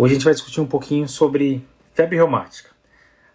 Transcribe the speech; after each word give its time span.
Hoje 0.00 0.12
a 0.12 0.14
gente 0.14 0.24
vai 0.24 0.32
discutir 0.32 0.62
um 0.62 0.66
pouquinho 0.66 1.06
sobre 1.06 1.62
febre 1.92 2.16
reumática. 2.16 2.70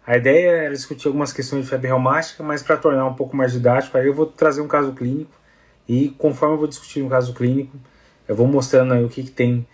A 0.04 0.16
ideia 0.16 0.50
era 0.50 0.74
discutir 0.74 1.06
algumas 1.06 1.32
questões 1.32 1.62
de 1.62 1.70
febre 1.70 1.86
reumática, 1.86 2.42
mas 2.42 2.60
para 2.60 2.76
tornar 2.76 3.06
um 3.06 3.14
pouco 3.14 3.36
mais 3.36 3.52
didático, 3.52 3.96
aí 3.96 4.08
eu 4.08 4.12
vou 4.12 4.26
trazer 4.26 4.62
um 4.62 4.66
caso 4.66 4.92
clínico 4.92 5.30
e 5.88 6.08
conforme 6.18 6.56
eu 6.56 6.58
vou 6.58 6.66
discutir 6.66 7.02
um 7.02 7.08
caso 7.08 7.32
clínico, 7.34 7.78
eu 8.26 8.34
vou 8.34 8.48
mostrando 8.48 8.94
aí 8.94 9.04
o 9.04 9.08
que, 9.08 9.22
que 9.22 9.30
tem 9.30 9.64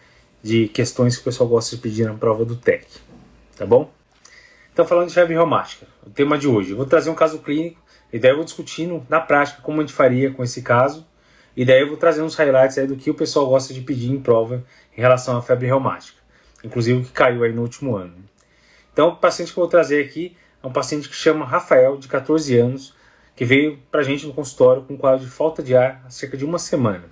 de 0.42 0.68
questões 0.68 1.16
que 1.16 1.22
o 1.22 1.24
pessoal 1.24 1.48
gosta 1.48 1.74
de 1.74 1.80
pedir 1.80 2.04
na 2.04 2.12
prova 2.12 2.44
do 2.44 2.56
TEC. 2.56 2.86
Tá 3.56 3.64
bom? 3.64 3.90
Então, 4.70 4.84
falando 4.84 5.08
de 5.08 5.14
febre 5.14 5.32
reumática, 5.32 5.86
o 6.06 6.10
tema 6.10 6.36
de 6.36 6.46
hoje, 6.46 6.72
eu 6.72 6.76
vou 6.76 6.84
trazer 6.84 7.08
um 7.08 7.14
caso 7.14 7.38
clínico 7.38 7.80
e 8.12 8.18
daí 8.18 8.32
eu 8.32 8.36
vou 8.36 8.44
discutindo 8.44 9.02
na 9.08 9.18
prática 9.18 9.62
como 9.62 9.78
a 9.78 9.80
gente 9.80 9.94
faria 9.94 10.30
com 10.30 10.44
esse 10.44 10.60
caso 10.60 11.06
e 11.56 11.64
daí 11.64 11.80
eu 11.80 11.88
vou 11.88 11.96
trazer 11.96 12.20
uns 12.20 12.34
highlights 12.34 12.76
aí 12.76 12.86
do 12.86 12.96
que 12.96 13.08
o 13.08 13.14
pessoal 13.14 13.46
gosta 13.46 13.72
de 13.72 13.80
pedir 13.80 14.10
em 14.10 14.20
prova 14.20 14.62
em 14.94 15.00
relação 15.00 15.34
à 15.38 15.40
febre 15.40 15.64
reumática 15.68 16.20
inclusive 16.62 17.00
o 17.00 17.04
que 17.04 17.12
caiu 17.12 17.42
aí 17.42 17.52
no 17.52 17.62
último 17.62 17.96
ano. 17.96 18.14
Então, 18.92 19.08
o 19.08 19.16
paciente 19.16 19.52
que 19.52 19.58
eu 19.58 19.62
vou 19.62 19.70
trazer 19.70 20.04
aqui 20.04 20.36
é 20.62 20.66
um 20.66 20.72
paciente 20.72 21.08
que 21.08 21.14
chama 21.14 21.44
Rafael, 21.44 21.96
de 21.96 22.08
14 22.08 22.56
anos, 22.58 22.94
que 23.34 23.44
veio 23.44 23.78
para 23.90 24.00
a 24.00 24.04
gente 24.04 24.26
no 24.26 24.34
consultório 24.34 24.82
com 24.82 24.94
um 24.94 24.96
quadro 24.96 25.24
de 25.24 25.30
falta 25.30 25.62
de 25.62 25.74
ar 25.74 26.02
há 26.06 26.10
cerca 26.10 26.36
de 26.36 26.44
uma 26.44 26.58
semana. 26.58 27.04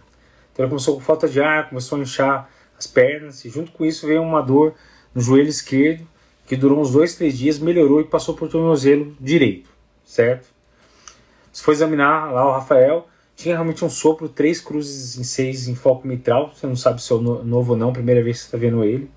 Então, 0.52 0.64
ele 0.64 0.68
começou 0.68 0.94
com 0.94 1.00
falta 1.00 1.28
de 1.28 1.40
ar, 1.40 1.68
começou 1.68 1.98
a 1.98 2.02
inchar 2.02 2.50
as 2.78 2.86
pernas, 2.86 3.44
e 3.44 3.50
junto 3.50 3.72
com 3.72 3.84
isso 3.84 4.06
veio 4.06 4.22
uma 4.22 4.42
dor 4.42 4.74
no 5.14 5.20
joelho 5.20 5.48
esquerdo, 5.48 6.06
que 6.46 6.56
durou 6.56 6.80
uns 6.80 6.90
dois, 6.90 7.14
três 7.14 7.38
dias, 7.38 7.58
melhorou 7.58 8.00
e 8.00 8.04
passou 8.04 8.34
por 8.34 8.48
tornozelo 8.48 9.16
direito, 9.20 9.70
certo? 10.04 10.48
Se 11.52 11.62
for 11.62 11.72
examinar 11.72 12.32
lá 12.32 12.46
o 12.46 12.52
Rafael, 12.52 13.08
tinha 13.36 13.54
realmente 13.54 13.84
um 13.84 13.90
sopro, 13.90 14.28
três 14.28 14.60
cruzes 14.60 15.16
em 15.16 15.24
seis 15.24 15.66
em 15.68 15.74
foco 15.74 16.06
mitral, 16.06 16.52
você 16.52 16.66
não 16.66 16.76
sabe 16.76 17.02
se 17.02 17.12
é 17.12 17.16
novo 17.16 17.72
ou 17.72 17.78
não, 17.78 17.92
primeira 17.92 18.22
vez 18.22 18.38
que 18.38 18.42
você 18.42 18.48
está 18.48 18.58
vendo 18.58 18.84
ele 18.84 19.10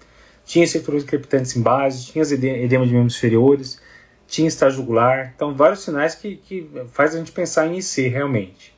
tinha 0.45 0.65
estruturas 0.65 1.03
crepitantes 1.03 1.55
em 1.55 1.61
base, 1.61 2.05
tinha 2.05 2.23
edema 2.23 2.85
de 2.85 2.93
membros 2.93 3.15
inferiores, 3.15 3.79
tinha 4.27 4.47
estágio 4.47 4.77
jugular, 4.77 5.33
então 5.35 5.53
vários 5.53 5.83
sinais 5.83 6.15
que, 6.15 6.37
que 6.37 6.69
faz 6.91 7.15
a 7.15 7.17
gente 7.17 7.31
pensar 7.31 7.67
em 7.67 7.77
IC 7.77 8.07
realmente. 8.07 8.73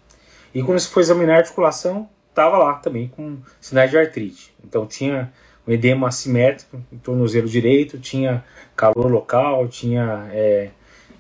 E 0.54 0.62
quando 0.62 0.80
se 0.80 0.90
foi 0.90 1.04
examinar 1.04 1.36
a 1.36 1.40
articulação, 1.40 2.10
estava 2.30 2.58
lá 2.58 2.74
também 2.76 3.08
com 3.08 3.38
sinais 3.60 3.90
de 3.90 3.98
artrite. 3.98 4.54
Então 4.64 4.86
tinha 4.86 5.32
um 5.68 5.72
edema 5.72 6.08
assimétrico 6.08 6.82
em 6.92 6.98
tornozelo 6.98 7.48
direito, 7.48 7.98
tinha 7.98 8.44
calor 8.76 9.12
local, 9.12 9.68
tinha 9.68 10.28
é, 10.32 10.70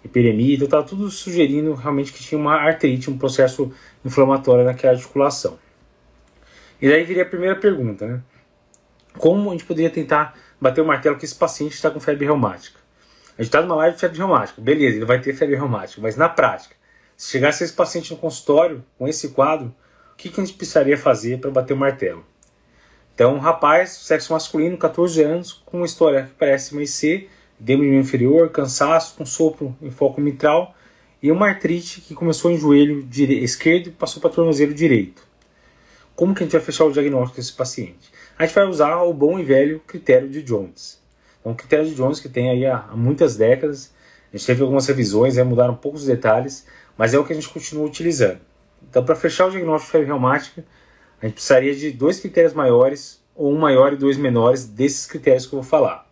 então 0.03 0.65
estava 0.65 0.83
tudo 0.83 1.09
sugerindo 1.09 1.73
realmente 1.73 2.13
que 2.13 2.23
tinha 2.23 2.39
uma 2.39 2.55
artrite, 2.55 3.09
um 3.09 3.17
processo 3.17 3.71
inflamatório 4.03 4.63
naquela 4.63 4.93
articulação. 4.93 5.57
E 6.79 6.87
daí 6.87 7.03
viria 7.03 7.23
a 7.23 7.25
primeira 7.25 7.55
pergunta, 7.55 8.05
né? 8.05 8.21
Como 9.17 9.49
a 9.49 9.53
gente 9.53 9.65
poderia 9.65 9.89
tentar 9.89 10.37
bater 10.59 10.81
o 10.81 10.85
martelo 10.85 11.17
que 11.17 11.25
esse 11.25 11.35
paciente 11.35 11.73
está 11.73 11.89
com 11.89 11.99
febre 11.99 12.25
reumática. 12.25 12.79
A 13.37 13.41
gente 13.41 13.49
está 13.49 13.61
numa 13.61 13.75
live 13.75 13.95
de 13.95 14.01
febre 14.01 14.17
reumática, 14.17 14.61
beleza, 14.61 14.97
ele 14.97 15.05
vai 15.05 15.19
ter 15.19 15.33
febre 15.33 15.55
reumática, 15.55 16.01
mas 16.01 16.15
na 16.15 16.29
prática, 16.29 16.75
se 17.17 17.31
chegasse 17.31 17.63
esse 17.63 17.73
paciente 17.73 18.11
no 18.11 18.17
consultório 18.17 18.83
com 18.97 19.07
esse 19.07 19.29
quadro, 19.29 19.73
o 20.13 20.15
que, 20.15 20.29
que 20.29 20.39
a 20.39 20.45
gente 20.45 20.55
precisaria 20.55 20.97
fazer 20.97 21.39
para 21.39 21.51
bater 21.51 21.73
o 21.73 21.77
martelo? 21.77 22.25
Então, 23.13 23.35
um 23.35 23.39
rapaz, 23.39 23.91
sexo 23.91 24.33
masculino, 24.33 24.77
14 24.77 25.23
anos, 25.23 25.53
com 25.65 25.77
uma 25.77 25.85
história 25.85 26.23
que 26.23 26.33
parece 26.37 26.73
uma 26.73 26.83
IC, 26.83 27.29
edema 27.59 27.85
inferior, 27.85 28.49
cansaço, 28.49 29.15
com 29.15 29.25
sopro 29.25 29.75
em 29.81 29.89
foco 29.89 30.19
mitral 30.19 30.75
e 31.21 31.31
uma 31.31 31.47
artrite 31.47 32.01
que 32.01 32.13
começou 32.13 32.51
em 32.51 32.57
joelho 32.57 33.07
esquerdo 33.41 33.87
e 33.87 33.91
passou 33.91 34.21
para 34.21 34.29
tornozelo 34.29 34.73
direito. 34.73 35.23
Como 36.15 36.35
que 36.35 36.43
a 36.43 36.45
gente 36.45 36.53
vai 36.53 36.61
fechar 36.61 36.85
o 36.85 36.91
diagnóstico 36.91 37.37
desse 37.37 37.53
paciente? 37.53 38.11
A 38.37 38.45
gente 38.45 38.55
vai 38.55 38.65
usar 38.65 39.01
o 39.03 39.13
bom 39.13 39.39
e 39.39 39.43
velho 39.43 39.79
critério 39.87 40.29
de 40.29 40.41
Jones. 40.41 41.01
Então, 41.39 41.53
o 41.53 41.55
critério 41.55 41.85
de 41.85 41.95
Jones 41.95 42.19
que 42.19 42.27
tem 42.27 42.49
aí 42.49 42.65
há, 42.65 42.85
há 42.89 42.95
muitas 42.95 43.37
décadas, 43.37 43.93
a 44.33 44.37
gente 44.37 44.45
teve 44.45 44.61
algumas 44.61 44.85
revisões, 44.87 45.35
né, 45.35 45.43
mudaram 45.43 45.75
poucos 45.75 46.05
detalhes, 46.05 46.65
mas 46.97 47.13
é 47.13 47.19
o 47.19 47.23
que 47.23 47.33
a 47.33 47.35
gente 47.35 47.49
continua 47.49 47.85
utilizando. 47.85 48.39
Então, 48.89 49.03
para 49.03 49.15
fechar 49.15 49.47
o 49.47 49.51
diagnóstico 49.51 49.87
de 49.87 49.91
febre 49.91 50.07
reumática, 50.07 50.65
a 51.21 51.25
gente 51.25 51.35
precisaria 51.35 51.75
de 51.75 51.91
dois 51.91 52.19
critérios 52.19 52.53
maiores, 52.53 53.23
ou 53.35 53.53
um 53.53 53.57
maior 53.57 53.93
e 53.93 53.97
dois 53.97 54.17
menores 54.17 54.65
desses 54.65 55.05
critérios 55.05 55.45
que 55.45 55.53
eu 55.53 55.61
vou 55.61 55.69
falar. 55.69 56.05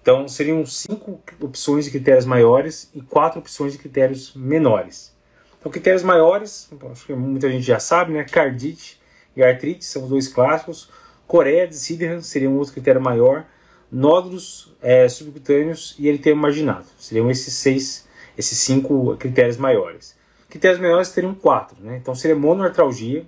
Então, 0.00 0.26
seriam 0.26 0.64
cinco 0.64 1.22
opções 1.40 1.84
de 1.84 1.90
critérios 1.90 2.24
maiores 2.24 2.90
e 2.94 3.00
quatro 3.00 3.40
opções 3.40 3.72
de 3.72 3.78
critérios 3.78 4.32
menores. 4.34 5.14
Então, 5.58 5.70
critérios 5.70 6.02
maiores, 6.02 6.70
acho 6.90 7.06
que 7.06 7.12
muita 7.12 7.50
gente 7.50 7.64
já 7.64 7.78
sabe, 7.78 8.12
né? 8.12 8.24
Cardite 8.24 9.00
e 9.36 9.42
artrite 9.42 9.84
são 9.84 10.04
os 10.04 10.08
dois 10.08 10.28
clássicos. 10.28 10.90
Coreia 11.28 11.68
de 11.68 11.76
Siderham 11.76 12.22
seria 12.22 12.48
um 12.48 12.56
outro 12.56 12.72
critério 12.72 13.02
maior, 13.02 13.44
nódulos 13.92 14.74
é, 14.80 15.06
subcutâneos 15.10 15.94
e 15.98 16.08
eritema 16.08 16.40
marginado. 16.40 16.86
Seriam 16.98 17.30
esses 17.30 17.52
seis, 17.52 18.08
esses 18.36 18.56
cinco 18.56 19.14
critérios 19.18 19.58
maiores. 19.58 20.16
Critérios 20.48 20.80
menores 20.80 21.10
teriam 21.10 21.34
quatro, 21.34 21.76
né? 21.82 21.98
Então 21.98 22.14
seria 22.14 22.34
monoartralgia. 22.34 23.26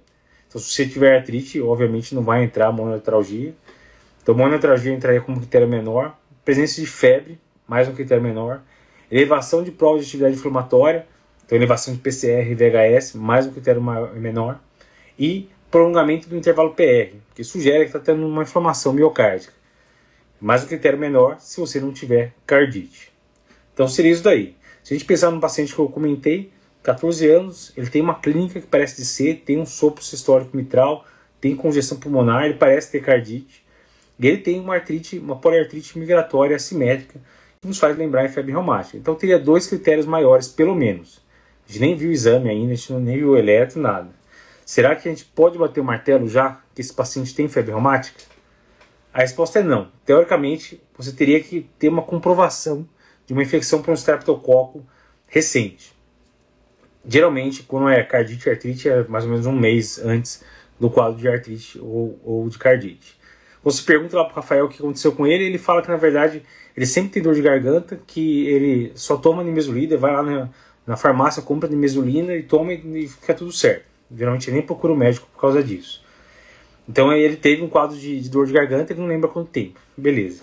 Então 0.48 0.58
se 0.58 0.70
você 0.70 0.88
tiver 0.88 1.18
artrite, 1.18 1.60
obviamente 1.60 2.14
não 2.14 2.22
vai 2.22 2.42
entrar 2.42 2.72
monoartralgia. 2.72 3.54
Então 4.22 4.34
monoartralgia 4.34 4.94
entraria 4.94 5.20
como 5.20 5.38
critério 5.38 5.68
menor. 5.68 6.16
Presença 6.42 6.80
de 6.80 6.86
febre, 6.86 7.38
mais 7.68 7.86
um 7.86 7.92
critério 7.92 8.22
menor. 8.22 8.62
Elevação 9.10 9.62
de 9.62 9.70
prova 9.70 9.98
de 9.98 10.06
atividade 10.06 10.36
inflamatória, 10.36 11.06
então 11.44 11.54
elevação 11.54 11.92
de 11.92 12.00
PCR 12.00 12.50
e 12.50 12.54
VHS, 12.54 13.14
mais 13.14 13.46
um 13.46 13.50
critério 13.50 13.82
maior, 13.82 14.14
menor. 14.14 14.58
E 15.18 15.50
prolongamento 15.70 16.28
do 16.28 16.36
intervalo 16.36 16.74
PR, 16.74 17.16
que 17.34 17.44
sugere 17.44 17.80
que 17.80 17.96
está 17.96 17.98
tendo 18.00 18.26
uma 18.26 18.42
inflamação 18.42 18.92
miocárdica. 18.92 19.52
Mas 20.40 20.64
o 20.64 20.66
critério 20.66 20.98
menor 20.98 21.38
se 21.38 21.60
você 21.60 21.78
não 21.78 21.92
tiver 21.92 22.32
cardite. 22.46 23.12
Então 23.72 23.86
seria 23.86 24.10
isso 24.10 24.22
daí. 24.22 24.56
Se 24.82 24.94
a 24.94 24.96
gente 24.96 25.06
pensar 25.06 25.30
no 25.30 25.40
paciente 25.40 25.74
que 25.74 25.78
eu 25.78 25.88
comentei, 25.88 26.50
14 26.82 27.28
anos, 27.28 27.72
ele 27.76 27.88
tem 27.88 28.00
uma 28.00 28.14
clínica 28.14 28.60
que 28.60 28.66
parece 28.66 28.96
de 28.96 29.04
ser, 29.04 29.42
tem 29.44 29.58
um 29.58 29.66
sopro 29.66 30.02
sistólico 30.02 30.56
mitral, 30.56 31.04
tem 31.40 31.54
congestão 31.54 31.98
pulmonar, 31.98 32.44
ele 32.44 32.54
parece 32.54 32.90
ter 32.90 33.02
cardite. 33.02 33.64
E 34.18 34.26
ele 34.26 34.38
tem 34.38 34.58
uma 34.60 34.74
artrite, 34.74 35.18
uma 35.18 35.36
poliartrite 35.36 35.98
migratória 35.98 36.56
assimétrica, 36.56 37.20
que 37.60 37.68
nos 37.68 37.78
faz 37.78 37.96
lembrar 37.96 38.24
em 38.24 38.28
febre 38.28 38.52
reumática. 38.52 38.96
Então 38.96 39.14
teria 39.14 39.38
dois 39.38 39.66
critérios 39.66 40.06
maiores, 40.06 40.48
pelo 40.48 40.74
menos. 40.74 41.22
A 41.68 41.72
gente 41.72 41.80
nem 41.80 41.96
viu 41.96 42.10
o 42.10 42.12
exame 42.12 42.48
ainda, 42.48 42.72
a 42.72 42.74
gente 42.74 42.92
nem 42.94 43.16
viu 43.18 43.30
o 43.30 43.36
eletro, 43.36 43.80
nada. 43.80 44.19
Será 44.70 44.94
que 44.94 45.08
a 45.08 45.10
gente 45.10 45.24
pode 45.24 45.58
bater 45.58 45.80
o 45.80 45.84
martelo 45.84 46.28
já 46.28 46.60
que 46.72 46.80
esse 46.80 46.94
paciente 46.94 47.34
tem 47.34 47.48
febre 47.48 47.72
reumática? 47.72 48.20
A 49.12 49.18
resposta 49.18 49.58
é 49.58 49.64
não. 49.64 49.90
Teoricamente, 50.04 50.80
você 50.96 51.10
teria 51.10 51.42
que 51.42 51.68
ter 51.76 51.88
uma 51.88 52.02
comprovação 52.02 52.88
de 53.26 53.32
uma 53.32 53.42
infecção 53.42 53.82
por 53.82 53.90
um 53.90 53.94
streptococo 53.94 54.86
recente. 55.26 55.92
Geralmente, 57.04 57.64
quando 57.64 57.88
é 57.88 58.00
cardite 58.04 58.48
e 58.48 58.52
artrite, 58.52 58.88
é 58.88 59.02
mais 59.08 59.24
ou 59.24 59.30
menos 59.32 59.44
um 59.44 59.58
mês 59.58 59.98
antes 60.04 60.44
do 60.78 60.88
quadro 60.88 61.18
de 61.18 61.26
artrite 61.26 61.76
ou, 61.80 62.20
ou 62.22 62.48
de 62.48 62.56
cardite. 62.56 63.18
Você 63.64 63.82
pergunta 63.82 64.16
lá 64.16 64.22
para 64.22 64.34
o 64.34 64.36
Rafael 64.36 64.66
o 64.66 64.68
que 64.68 64.78
aconteceu 64.78 65.10
com 65.10 65.26
ele, 65.26 65.46
ele 65.46 65.58
fala 65.58 65.82
que 65.82 65.88
na 65.88 65.96
verdade 65.96 66.44
ele 66.76 66.86
sempre 66.86 67.10
tem 67.10 67.20
dor 67.20 67.34
de 67.34 67.42
garganta, 67.42 68.00
que 68.06 68.46
ele 68.46 68.92
só 68.94 69.16
toma 69.16 69.42
nimesulida, 69.42 69.98
vai 69.98 70.12
lá 70.12 70.22
na, 70.22 70.48
na 70.86 70.96
farmácia, 70.96 71.42
compra 71.42 71.68
nimesulina 71.68 72.36
e 72.36 72.44
toma 72.44 72.72
e 72.72 73.08
fica 73.08 73.34
tudo 73.34 73.50
certo. 73.50 73.89
Geralmente 74.14 74.50
nem 74.50 74.62
procura 74.62 74.92
o 74.92 74.96
médico 74.96 75.28
por 75.32 75.40
causa 75.40 75.62
disso. 75.62 76.04
Então 76.88 77.12
ele 77.12 77.36
teve 77.36 77.62
um 77.62 77.68
quadro 77.68 77.96
de, 77.96 78.20
de 78.20 78.28
dor 78.28 78.46
de 78.46 78.52
garganta, 78.52 78.92
ele 78.92 79.00
não 79.00 79.08
lembra 79.08 79.28
quanto 79.28 79.50
tempo. 79.50 79.78
Beleza. 79.96 80.42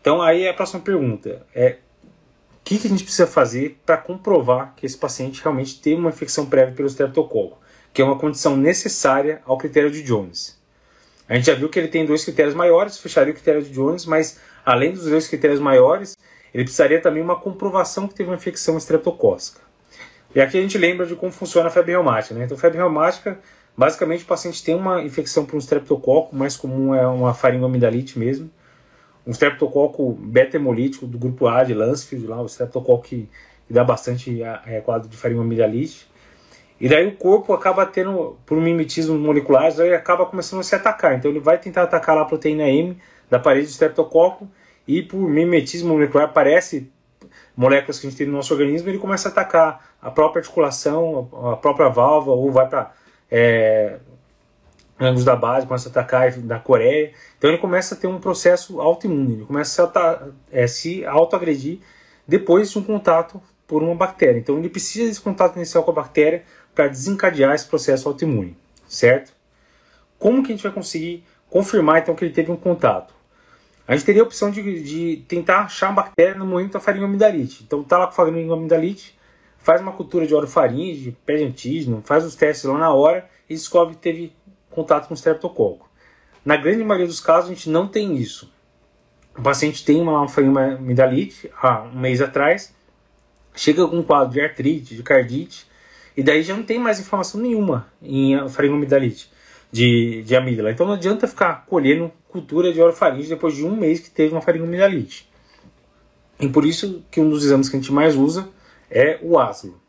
Então 0.00 0.20
aí 0.20 0.48
a 0.48 0.54
próxima 0.54 0.80
pergunta 0.80 1.46
é 1.54 1.76
o 2.02 2.64
que, 2.64 2.78
que 2.78 2.86
a 2.86 2.90
gente 2.90 3.04
precisa 3.04 3.26
fazer 3.26 3.78
para 3.86 3.96
comprovar 3.96 4.74
que 4.76 4.84
esse 4.84 4.98
paciente 4.98 5.40
realmente 5.42 5.80
teve 5.80 6.00
uma 6.00 6.10
infecção 6.10 6.46
prévia 6.46 6.74
pelo 6.74 6.88
streptococo, 6.88 7.58
que 7.92 8.02
é 8.02 8.04
uma 8.04 8.18
condição 8.18 8.56
necessária 8.56 9.40
ao 9.44 9.56
critério 9.56 9.90
de 9.90 10.02
Jones. 10.02 10.60
A 11.28 11.34
gente 11.34 11.46
já 11.46 11.54
viu 11.54 11.68
que 11.68 11.78
ele 11.78 11.88
tem 11.88 12.04
dois 12.06 12.24
critérios 12.24 12.54
maiores, 12.54 12.98
fecharia 12.98 13.32
o 13.32 13.34
critério 13.34 13.62
de 13.62 13.70
Jones, 13.70 14.06
mas 14.06 14.38
além 14.64 14.92
dos 14.92 15.04
dois 15.04 15.26
critérios 15.28 15.60
maiores, 15.60 16.16
ele 16.54 16.64
precisaria 16.64 17.00
também 17.00 17.22
uma 17.22 17.38
comprovação 17.38 18.06
que 18.06 18.14
teve 18.14 18.30
uma 18.30 18.36
infecção 18.36 18.78
estreptocócica. 18.78 19.60
E 20.36 20.40
aqui 20.42 20.58
a 20.58 20.60
gente 20.60 20.76
lembra 20.76 21.06
de 21.06 21.16
como 21.16 21.32
funciona 21.32 21.68
a 21.68 21.70
febre 21.70 21.92
reumática. 21.92 22.34
Né? 22.34 22.44
Então, 22.44 22.58
febre 22.58 22.76
reumática, 22.76 23.38
basicamente 23.74 24.22
o 24.22 24.26
paciente 24.26 24.62
tem 24.62 24.74
uma 24.74 25.00
infecção 25.00 25.46
por 25.46 25.56
um 25.56 25.58
streptococo, 25.58 26.36
mais 26.36 26.54
comum 26.54 26.94
é 26.94 27.06
uma 27.06 27.32
faringoamidalite 27.32 28.18
mesmo. 28.18 28.50
Um 29.26 29.30
streptococo 29.30 30.12
beta-hemolítico 30.12 31.06
do 31.06 31.16
grupo 31.16 31.46
A 31.46 31.64
de 31.64 31.72
Lansfield, 31.72 32.26
lá, 32.26 32.42
o 32.42 32.44
streptococo 32.44 33.02
que, 33.04 33.26
dá 33.70 33.82
bastante 33.82 34.42
é, 34.42 34.82
quadro 34.82 35.08
de 35.08 35.16
faringoamidalite. 35.16 36.06
E 36.78 36.86
daí 36.86 37.06
o 37.06 37.16
corpo 37.16 37.54
acaba 37.54 37.86
tendo, 37.86 38.36
por 38.44 38.60
mimetismo 38.60 39.18
molecular, 39.18 39.74
daí 39.74 39.94
acaba 39.94 40.26
começando 40.26 40.60
a 40.60 40.62
se 40.62 40.74
atacar. 40.74 41.14
Então 41.16 41.30
ele 41.30 41.40
vai 41.40 41.56
tentar 41.56 41.84
atacar 41.84 42.14
lá 42.14 42.20
a 42.20 42.26
proteína 42.26 42.68
M 42.68 42.98
da 43.30 43.38
parede 43.38 43.68
do 43.68 43.70
streptococo 43.70 44.46
e 44.86 45.00
por 45.02 45.16
mimetismo 45.16 45.94
molecular 45.94 46.26
aparece 46.26 46.92
moléculas 47.56 47.98
que 47.98 48.06
a 48.06 48.10
gente 48.10 48.18
tem 48.18 48.26
no 48.26 48.34
nosso 48.34 48.52
organismo, 48.52 48.88
ele 48.88 48.98
começa 48.98 49.28
a 49.28 49.32
atacar 49.32 49.94
a 50.00 50.10
própria 50.10 50.40
articulação, 50.40 51.28
a 51.52 51.56
própria 51.56 51.88
válvula, 51.88 52.36
ou 52.36 52.52
vai 52.52 52.68
para 52.68 52.92
é, 53.30 53.98
ângulos 55.00 55.24
da 55.24 55.34
base, 55.34 55.66
começa 55.66 55.88
a 55.88 55.90
atacar 55.90 56.30
da 56.32 56.58
Coreia. 56.58 57.12
Então 57.38 57.50
ele 57.50 57.58
começa 57.58 57.94
a 57.94 57.98
ter 57.98 58.06
um 58.06 58.18
processo 58.18 58.80
autoimune, 58.80 59.34
ele 59.34 59.44
começa 59.44 59.84
a 59.84 60.28
é, 60.52 60.66
se 60.66 61.04
autoagredir 61.06 61.80
depois 62.28 62.70
de 62.70 62.78
um 62.78 62.82
contato 62.82 63.40
por 63.66 63.82
uma 63.82 63.94
bactéria. 63.94 64.38
Então 64.38 64.58
ele 64.58 64.68
precisa 64.68 65.08
desse 65.08 65.20
contato 65.20 65.56
inicial 65.56 65.82
com 65.82 65.90
a 65.90 65.94
bactéria 65.94 66.44
para 66.74 66.88
desencadear 66.88 67.54
esse 67.54 67.66
processo 67.66 68.08
autoimune, 68.08 68.56
certo? 68.86 69.32
Como 70.18 70.42
que 70.42 70.52
a 70.52 70.54
gente 70.54 70.62
vai 70.62 70.72
conseguir 70.72 71.24
confirmar 71.48 72.00
então 72.00 72.14
que 72.14 72.24
ele 72.24 72.34
teve 72.34 72.50
um 72.50 72.56
contato? 72.56 73.15
A 73.86 73.94
gente 73.94 74.04
teria 74.04 74.22
a 74.22 74.24
opção 74.24 74.50
de, 74.50 74.82
de 74.82 75.24
tentar 75.28 75.60
achar 75.60 75.88
uma 75.88 76.02
bactéria 76.02 76.34
no 76.34 76.44
momento 76.44 76.72
da 76.72 76.80
faringoamidalite. 76.80 77.62
Então 77.62 77.84
tá 77.84 77.98
lá 77.98 78.06
com 78.06 78.12
faringoamidalite, 78.12 79.16
faz 79.58 79.80
uma 79.80 79.92
cultura 79.92 80.26
de 80.26 80.34
orofaringe, 80.34 81.16
pede 81.24 81.44
antígeno, 81.44 82.02
faz 82.04 82.24
os 82.24 82.34
testes 82.34 82.64
lá 82.64 82.76
na 82.76 82.92
hora 82.92 83.28
e 83.48 83.54
descobre 83.54 83.94
que 83.94 84.00
teve 84.00 84.32
contato 84.70 85.06
com 85.06 85.14
o 85.14 85.16
streptococo. 85.16 85.88
Na 86.44 86.56
grande 86.56 86.82
maioria 86.82 87.06
dos 87.06 87.20
casos 87.20 87.50
a 87.50 87.54
gente 87.54 87.70
não 87.70 87.86
tem 87.86 88.16
isso. 88.16 88.52
O 89.38 89.42
paciente 89.42 89.84
tem 89.84 90.00
uma 90.00 90.26
faringoamidalite 90.26 91.50
há 91.60 91.82
um 91.82 92.00
mês 92.00 92.20
atrás, 92.20 92.74
chega 93.54 93.86
com 93.86 93.98
um 93.98 94.02
quadro 94.02 94.32
de 94.32 94.40
artrite, 94.40 94.96
de 94.96 95.02
cardite, 95.02 95.66
e 96.16 96.22
daí 96.22 96.42
já 96.42 96.56
não 96.56 96.62
tem 96.64 96.78
mais 96.78 96.98
informação 96.98 97.40
nenhuma 97.40 97.86
em 98.02 98.48
faringoamidalite 98.48 99.30
de, 99.70 100.22
de 100.22 100.36
amígdala. 100.36 100.70
Então 100.70 100.86
não 100.86 100.94
adianta 100.94 101.26
ficar 101.26 101.66
colhendo 101.66 102.12
cultura 102.28 102.72
de 102.72 102.80
orofaringe 102.80 103.28
depois 103.28 103.54
de 103.54 103.64
um 103.64 103.76
mês 103.76 104.00
que 104.00 104.10
teve 104.10 104.32
uma 104.32 104.40
faringoamidalite. 104.40 105.28
E 106.38 106.48
por 106.48 106.64
isso 106.64 107.02
que 107.10 107.20
um 107.20 107.30
dos 107.30 107.44
exames 107.44 107.68
que 107.68 107.76
a 107.76 107.80
gente 107.80 107.92
mais 107.92 108.14
usa 108.14 108.48
é 108.90 109.18
o 109.22 109.38
ASLO. 109.38 109.80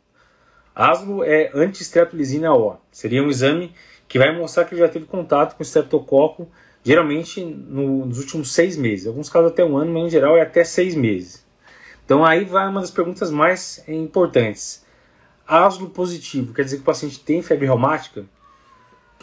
ASLO 0.73 1.23
é 1.23 1.51
anti-streptolizina 1.53 2.53
O. 2.53 2.77
Seria 2.91 3.23
um 3.23 3.29
exame 3.29 3.73
que 4.07 4.17
vai 4.17 4.35
mostrar 4.35 4.65
que 4.65 4.73
ele 4.73 4.81
já 4.81 4.87
teve 4.87 5.05
contato 5.05 5.55
com 5.55 5.63
o 5.63 5.65
streptococo, 5.65 6.47
geralmente 6.83 7.43
no, 7.43 8.05
nos 8.05 8.19
últimos 8.19 8.53
seis 8.53 8.77
meses. 8.77 9.05
Em 9.05 9.09
alguns 9.09 9.29
casos 9.29 9.51
até 9.51 9.63
um 9.65 9.75
ano, 9.75 9.91
mas 9.91 10.05
em 10.05 10.09
geral 10.09 10.37
é 10.37 10.41
até 10.41 10.63
seis 10.63 10.95
meses. 10.95 11.45
Então 12.05 12.23
aí 12.23 12.45
vai 12.45 12.67
uma 12.69 12.79
das 12.79 12.91
perguntas 12.91 13.29
mais 13.29 13.83
importantes. 13.87 14.85
Aslo 15.45 15.89
positivo 15.89 16.53
quer 16.53 16.63
dizer 16.63 16.77
que 16.77 16.81
o 16.83 16.85
paciente 16.85 17.19
tem 17.19 17.41
febre 17.41 17.65
reumática? 17.65 18.25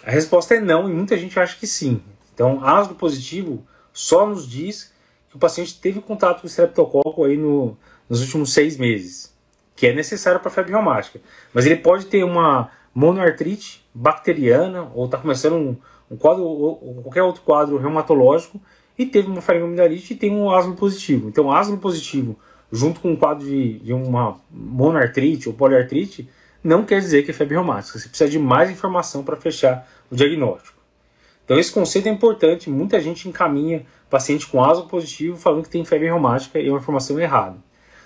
A 0.07 0.11
resposta 0.11 0.55
é 0.55 0.61
não 0.61 0.89
e 0.89 0.93
muita 0.93 1.17
gente 1.17 1.39
acha 1.39 1.57
que 1.57 1.67
sim. 1.67 2.01
Então, 2.35 2.63
aslo 2.65 2.95
positivo 2.95 3.65
só 3.93 4.27
nos 4.27 4.49
diz 4.49 4.93
que 5.31 5.37
o 5.37 5.39
paciente 5.39 5.81
teve 5.81 6.01
contato 6.01 6.43
com 6.43 6.47
streptococo 6.47 7.25
aí 7.25 7.37
no, 7.37 7.77
nos 8.09 8.21
últimos 8.21 8.53
seis 8.53 8.77
meses, 8.77 9.35
que 9.75 9.87
é 9.87 9.95
necessário 9.95 10.41
para 10.41 10.51
febre 10.51 10.73
reumática. 10.73 11.21
Mas 11.53 11.65
ele 11.65 11.77
pode 11.77 12.07
ter 12.07 12.23
uma 12.23 12.71
monoartrite 12.95 13.85
bacteriana 13.95 14.91
ou 14.95 15.07
está 15.07 15.17
começando 15.17 15.55
um, 15.55 15.77
um 16.11 16.17
quadro 16.17 16.45
ou 16.45 17.03
qualquer 17.03 17.23
outro 17.23 17.43
quadro 17.43 17.79
reumatológico 17.79 18.61
e 18.99 19.07
teve 19.07 19.29
uma 19.29 19.41
faringoamidalite 19.41 20.13
e 20.13 20.17
tem 20.17 20.31
um 20.31 20.51
aslo 20.51 20.75
positivo. 20.75 21.29
Então, 21.29 21.51
aslo 21.51 21.79
positivo 21.79 22.37
junto 22.71 23.01
com 23.01 23.13
um 23.13 23.17
quadro 23.17 23.47
de, 23.47 23.79
de 23.79 23.93
uma 23.93 24.37
monoartrite 24.51 25.49
ou 25.49 25.55
poliartrite, 25.55 26.29
não 26.65 26.83
quer 26.83 26.99
dizer 26.99 27.23
que 27.23 27.31
é 27.31 27.35
febre 27.35 27.55
reumática. 27.55 27.99
Você 27.99 28.09
precisa 28.09 28.31
de 28.31 28.39
mais 28.39 28.71
informação 28.71 29.23
para 29.23 29.37
fechar 29.37 29.87
o 30.11 30.17
diagnóstico. 30.17 30.79
Então 31.45 31.59
esse 31.59 31.71
conceito 31.71 32.09
é 32.09 32.11
importante. 32.11 32.71
Muita 32.71 32.99
gente 33.01 33.29
encaminha 33.29 33.85
paciente 34.09 34.47
com 34.47 34.65
ASO 34.65 34.87
positivo 34.87 35.37
falando 35.37 35.65
que 35.65 35.69
tem 35.69 35.85
febre 35.85 36.07
reumática 36.07 36.59
e 36.59 36.67
é 36.67 36.71
uma 36.71 36.79
informação 36.79 37.21
errada. 37.21 37.57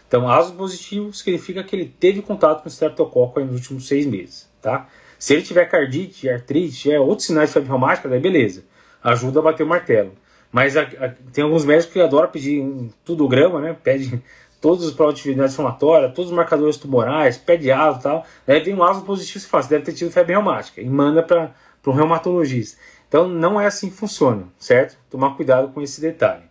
Então 0.08 0.28
ASO 0.28 0.54
positivo 0.54 1.12
significa 1.12 1.62
que 1.62 1.76
ele 1.76 1.94
teve 2.00 2.20
contato 2.20 2.62
com 2.62 2.68
o 2.68 2.72
streptococo 2.72 3.38
nos 3.40 3.54
últimos 3.54 3.86
seis 3.86 4.04
meses. 4.04 4.48
Tá? 4.60 4.88
Se 5.18 5.34
ele 5.34 5.42
tiver 5.42 5.66
cardite, 5.66 6.28
artrite, 6.28 6.90
outros 6.96 7.26
sinais 7.26 7.50
de 7.50 7.54
febre 7.54 7.68
reumática, 7.68 8.08
daí 8.08 8.18
beleza. 8.18 8.64
Ajuda 9.02 9.38
a 9.38 9.42
bater 9.42 9.62
o 9.62 9.66
martelo. 9.66 10.12
Mas 10.50 10.76
a, 10.76 10.82
a, 10.82 11.10
tem 11.32 11.44
alguns 11.44 11.64
médicos 11.64 11.92
que 11.92 12.00
adoram 12.00 12.28
pedir 12.30 12.60
um 12.60 12.90
tudograma, 13.04 13.60
né? 13.60 13.76
Pede 13.82 14.20
todos 14.60 14.84
os 14.84 14.92
provas 14.92 15.14
de 15.14 15.20
atividade 15.20 15.52
inflamatória, 15.52 16.08
todos 16.08 16.30
os 16.30 16.36
marcadores 16.36 16.76
tumorais, 16.76 17.36
pé 17.36 17.56
de 17.56 17.70
aso 17.70 18.00
e 18.00 18.02
tal. 18.02 18.26
Aí 18.46 18.60
vem 18.60 18.74
um 18.74 18.82
aso 18.82 19.02
positivo 19.02 19.44
e 19.44 19.48
fala, 19.48 19.62
você 19.62 19.68
deve 19.70 19.84
ter 19.84 19.92
tido 19.92 20.10
febre 20.10 20.32
reumática. 20.32 20.80
E 20.80 20.88
manda 20.88 21.22
para 21.22 21.52
um 21.86 21.92
reumatologista. 21.92 22.78
Então 23.08 23.28
não 23.28 23.60
é 23.60 23.66
assim 23.66 23.88
que 23.88 23.96
funciona, 23.96 24.44
certo? 24.58 24.98
Tomar 25.10 25.36
cuidado 25.36 25.68
com 25.68 25.80
esse 25.80 26.00
detalhe. 26.00 26.42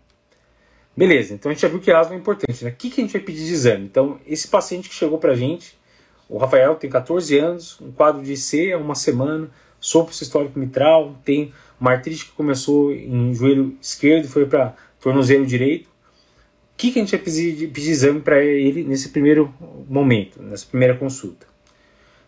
Beleza, 0.96 1.36
então 1.36 1.52
a 1.52 1.54
gente 1.54 1.62
já 1.62 1.68
viu 1.68 1.80
que 1.80 1.92
asma 1.92 2.16
é 2.16 2.18
importante. 2.18 2.64
Né? 2.66 2.72
O 2.72 2.74
que, 2.74 2.90
que 2.90 3.00
a 3.00 3.04
gente 3.04 3.14
vai 3.14 3.22
pedir 3.22 3.46
de 3.46 3.54
exame? 3.54 3.86
Então, 3.86 4.20
esse 4.26 4.48
paciente 4.48 4.90
que 4.90 4.96
chegou 4.96 5.20
para 5.20 5.34
a 5.34 5.36
gente, 5.36 5.78
o 6.28 6.40
Rafael 6.40 6.74
tem 6.76 6.90
14 6.90 7.38
anos, 7.38 7.80
um 7.80 7.92
quadro 7.92 8.24
de 8.24 8.34
IC 8.34 8.74
há 8.74 8.78
uma 8.78 8.96
semana, 8.96 9.48
sopro 9.80 10.12
sistólico 10.12 10.58
mitral, 10.58 11.16
tem 11.24 11.54
uma 11.80 11.92
artrite 11.92 12.26
que 12.26 12.32
começou 12.32 12.92
em 12.92 13.32
joelho 13.36 13.78
esquerdo 13.80 14.28
foi 14.28 14.48
para 14.48 14.74
tornozelo 15.00 15.46
direito 15.46 15.88
que, 16.78 16.92
que 16.92 17.00
a 17.00 17.02
gente 17.02 17.16
vai 17.16 17.20
pedir, 17.20 17.68
pedir 17.70 17.90
exame 17.90 18.22
para 18.22 18.42
ele 18.44 18.84
nesse 18.84 19.10
primeiro 19.10 19.54
momento, 19.90 20.42
nessa 20.42 20.66
primeira 20.68 20.96
consulta? 20.96 21.48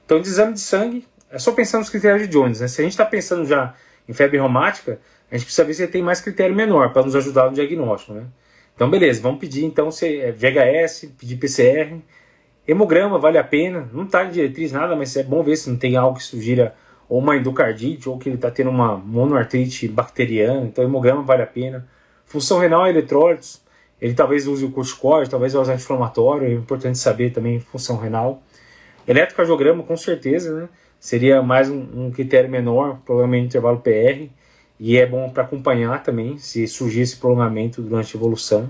Então, 0.06 0.20
de 0.20 0.28
exame 0.28 0.54
de 0.54 0.60
sangue, 0.60 1.06
é 1.30 1.38
só 1.38 1.52
pensar 1.52 1.78
nos 1.78 1.90
critérios 1.90 2.24
de 2.24 2.28
Jones. 2.28 2.60
Né? 2.60 2.68
Se 2.68 2.82
a 2.82 2.84
gente 2.84 2.94
está 2.94 3.06
pensando 3.06 3.46
já 3.46 3.76
em 4.08 4.14
febre 4.14 4.38
reumática, 4.38 5.00
a 5.32 5.38
gente 5.38 5.46
precisa 5.46 5.64
ver 5.64 5.74
se 5.76 5.84
ele 5.84 5.92
tem 5.92 6.02
mais 6.02 6.20
critério 6.20 6.56
menor 6.56 6.92
para 6.92 7.04
nos 7.04 7.16
ajudar 7.16 7.46
no 7.46 7.54
diagnóstico. 7.54 8.14
Né? 8.14 8.26
Então, 8.76 8.90
beleza, 8.90 9.22
vamos 9.22 9.40
pedir 9.40 9.66
então 9.66 9.90
é 10.02 10.32
VHS, 10.32 11.12
pedir 11.16 11.36
PCR. 11.36 12.02
Hemograma 12.68 13.20
vale 13.20 13.38
a 13.38 13.44
pena, 13.44 13.88
não 13.94 14.06
está 14.06 14.26
em 14.26 14.32
diretriz 14.32 14.72
nada, 14.72 14.96
mas 14.96 15.16
é 15.16 15.22
bom 15.22 15.44
ver 15.44 15.58
se 15.58 15.70
não 15.70 15.78
tem 15.78 15.96
algo 15.96 16.18
que 16.18 16.24
sugira 16.24 16.74
ou 17.08 17.20
uma 17.20 17.36
endocardite 17.36 18.10
ou 18.10 18.18
que 18.18 18.30
ele 18.30 18.36
está 18.36 18.50
tendo 18.50 18.72
uma 18.72 18.98
monoartrite 18.98 19.88
bacteriana. 19.88 20.66
Então, 20.66 20.84
hemograma 20.84 21.22
vale 21.22 21.44
a 21.44 21.48
pena. 21.48 21.88
Função 22.26 22.60
renal 22.60 22.88
e 22.88 22.90
eletrólitos, 22.90 23.62
ele 24.02 24.14
talvez 24.14 24.48
use 24.48 24.64
o 24.64 24.72
corticoide, 24.72 25.30
talvez 25.30 25.56
use 25.56 25.72
anti-inflamatório, 25.72 26.48
é 26.48 26.54
importante 26.54 26.98
saber 26.98 27.32
também 27.32 27.60
função 27.60 27.98
renal. 27.98 28.42
Eletrocardiograma, 29.08 29.84
com 29.84 29.98
certeza, 29.98 30.54
né? 30.54 30.70
Seria 31.00 31.42
mais 31.42 31.70
um, 31.70 32.08
um 32.08 32.12
critério 32.12 32.50
menor, 32.50 33.00
provavelmente 33.06 33.48
intervalo 33.48 33.80
PR, 33.80 34.30
e 34.80 34.98
é 34.98 35.06
bom 35.06 35.30
para 35.30 35.44
acompanhar 35.44 36.04
também 36.04 36.38
se 36.38 36.68
surgir 36.68 37.02
esse 37.02 37.18
prolongamento 37.18 37.82
durante 37.82 38.16
a 38.16 38.20
evolução. 38.20 38.70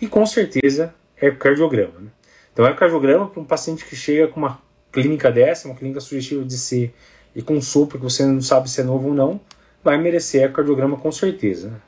E 0.00 0.08
com 0.08 0.24
certeza 0.26 0.94
é 1.16 1.30
cardiograma. 1.30 2.00
Né? 2.00 2.08
Então, 2.52 2.66
é 2.66 2.74
cardiograma 2.74 3.28
para 3.28 3.40
um 3.40 3.44
paciente 3.44 3.84
que 3.84 3.94
chega 3.94 4.28
com 4.28 4.40
uma 4.40 4.60
clínica 4.90 5.30
dessa, 5.30 5.68
uma 5.68 5.76
clínica 5.76 6.00
sugestiva 6.00 6.44
de 6.44 6.58
ser 6.58 6.92
e 7.34 7.40
com 7.40 7.60
sopro 7.62 7.98
que 7.98 8.04
você 8.04 8.26
não 8.26 8.40
sabe 8.40 8.68
se 8.68 8.80
é 8.80 8.84
novo 8.84 9.08
ou 9.08 9.14
não, 9.14 9.40
vai 9.82 9.96
merecer 9.96 10.50
cardiograma 10.52 10.96
com 10.96 11.10
certeza. 11.10 11.80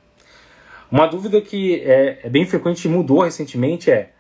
Uma 0.91 1.07
dúvida 1.07 1.41
que 1.41 1.81
é, 1.81 2.21
é 2.25 2.29
bem 2.29 2.47
frequente 2.47 2.85
e 2.85 2.89
mudou 2.89 3.23
recentemente 3.23 3.91
é 3.91 4.11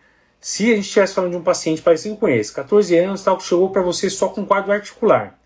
se 0.40 0.72
a 0.72 0.76
gente 0.76 0.84
estivesse 0.84 1.14
falando 1.14 1.30
de 1.30 1.36
um 1.38 1.42
paciente 1.42 1.80
parecido 1.80 2.16
com 2.16 2.28
esse, 2.28 2.52
14 2.52 2.96
anos, 2.98 3.22
tal, 3.22 3.38
que 3.38 3.44
chegou 3.44 3.70
para 3.70 3.80
você 3.80 4.10
só 4.10 4.28
com 4.28 4.44
quadro 4.44 4.72
articular, 4.72 5.38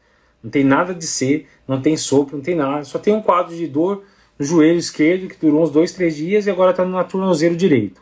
não 0.43 0.50
tem 0.50 0.64
nada 0.64 0.93
de 0.93 1.07
ser, 1.07 1.47
não 1.69 1.81
tem 1.81 1.97
sopro, 1.97 2.37
não 2.37 2.43
tem 2.43 2.54
nada, 2.54 2.85
só 2.85 2.99
tem 2.99 3.14
um 3.14 3.23
quadro 3.23 3.54
de 3.54 3.66
dor 3.66 4.04
no 4.38 4.45
joelho 4.45 4.78
esquerdo 4.78 5.28
que 5.28 5.37
durou 5.37 5.62
uns 5.62 5.71
dois, 5.71 5.93
três 5.93 6.16
dias 6.16 6.47
e 6.47 6.50
agora 6.50 6.73
está 6.73 6.85
no 6.85 7.02
tornozelo 7.04 7.57
direito. 7.57 8.00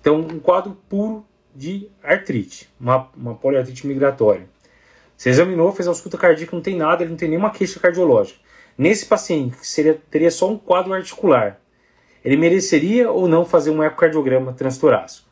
Então, 0.00 0.20
um 0.20 0.38
quadro 0.38 0.76
puro 0.88 1.24
de 1.54 1.88
artrite, 2.02 2.68
uma, 2.80 3.08
uma 3.16 3.34
poliartrite 3.34 3.86
migratória. 3.86 4.48
Você 5.16 5.28
examinou, 5.30 5.72
fez 5.72 5.86
a 5.86 5.90
ausculta 5.90 6.16
cardíaca, 6.16 6.56
não 6.56 6.62
tem 6.62 6.76
nada, 6.76 7.02
ele 7.02 7.10
não 7.10 7.16
tem 7.16 7.28
nenhuma 7.28 7.50
queixa 7.50 7.78
cardiológica. 7.78 8.38
Nesse 8.78 9.04
paciente, 9.04 9.56
seria, 9.60 10.00
teria 10.10 10.30
só 10.30 10.50
um 10.50 10.56
quadro 10.56 10.92
articular, 10.92 11.60
ele 12.24 12.36
mereceria 12.36 13.10
ou 13.10 13.28
não 13.28 13.44
fazer 13.44 13.70
um 13.70 13.82
ecocardiograma 13.82 14.52
transtorácico? 14.52 15.28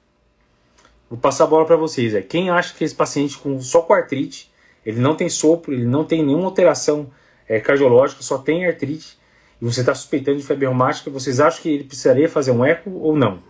Vou 1.08 1.18
passar 1.18 1.44
a 1.44 1.46
bola 1.46 1.64
para 1.64 1.76
vocês. 1.76 2.14
É 2.14 2.20
quem 2.20 2.50
acha 2.50 2.74
que 2.74 2.84
esse 2.84 2.94
paciente 2.94 3.38
com 3.38 3.60
só 3.60 3.80
com 3.82 3.94
artrite, 3.94 4.50
ele 4.84 5.00
não 5.00 5.14
tem 5.14 5.28
sopro, 5.28 5.72
ele 5.72 5.86
não 5.86 6.04
tem 6.04 6.24
nenhuma 6.24 6.46
alteração 6.46 7.10
é, 7.48 7.58
cardiológica, 7.60 8.22
só 8.22 8.38
tem 8.38 8.66
artrite, 8.66 9.18
e 9.60 9.64
você 9.64 9.80
está 9.80 9.94
suspeitando 9.94 10.38
de 10.38 10.44
febre 10.44 10.66
reumática, 10.66 11.10
vocês 11.10 11.40
acham 11.40 11.62
que 11.62 11.70
ele 11.70 11.84
precisaria 11.84 12.28
fazer 12.28 12.50
um 12.50 12.64
eco 12.64 12.90
ou 12.90 13.16
não? 13.16 13.42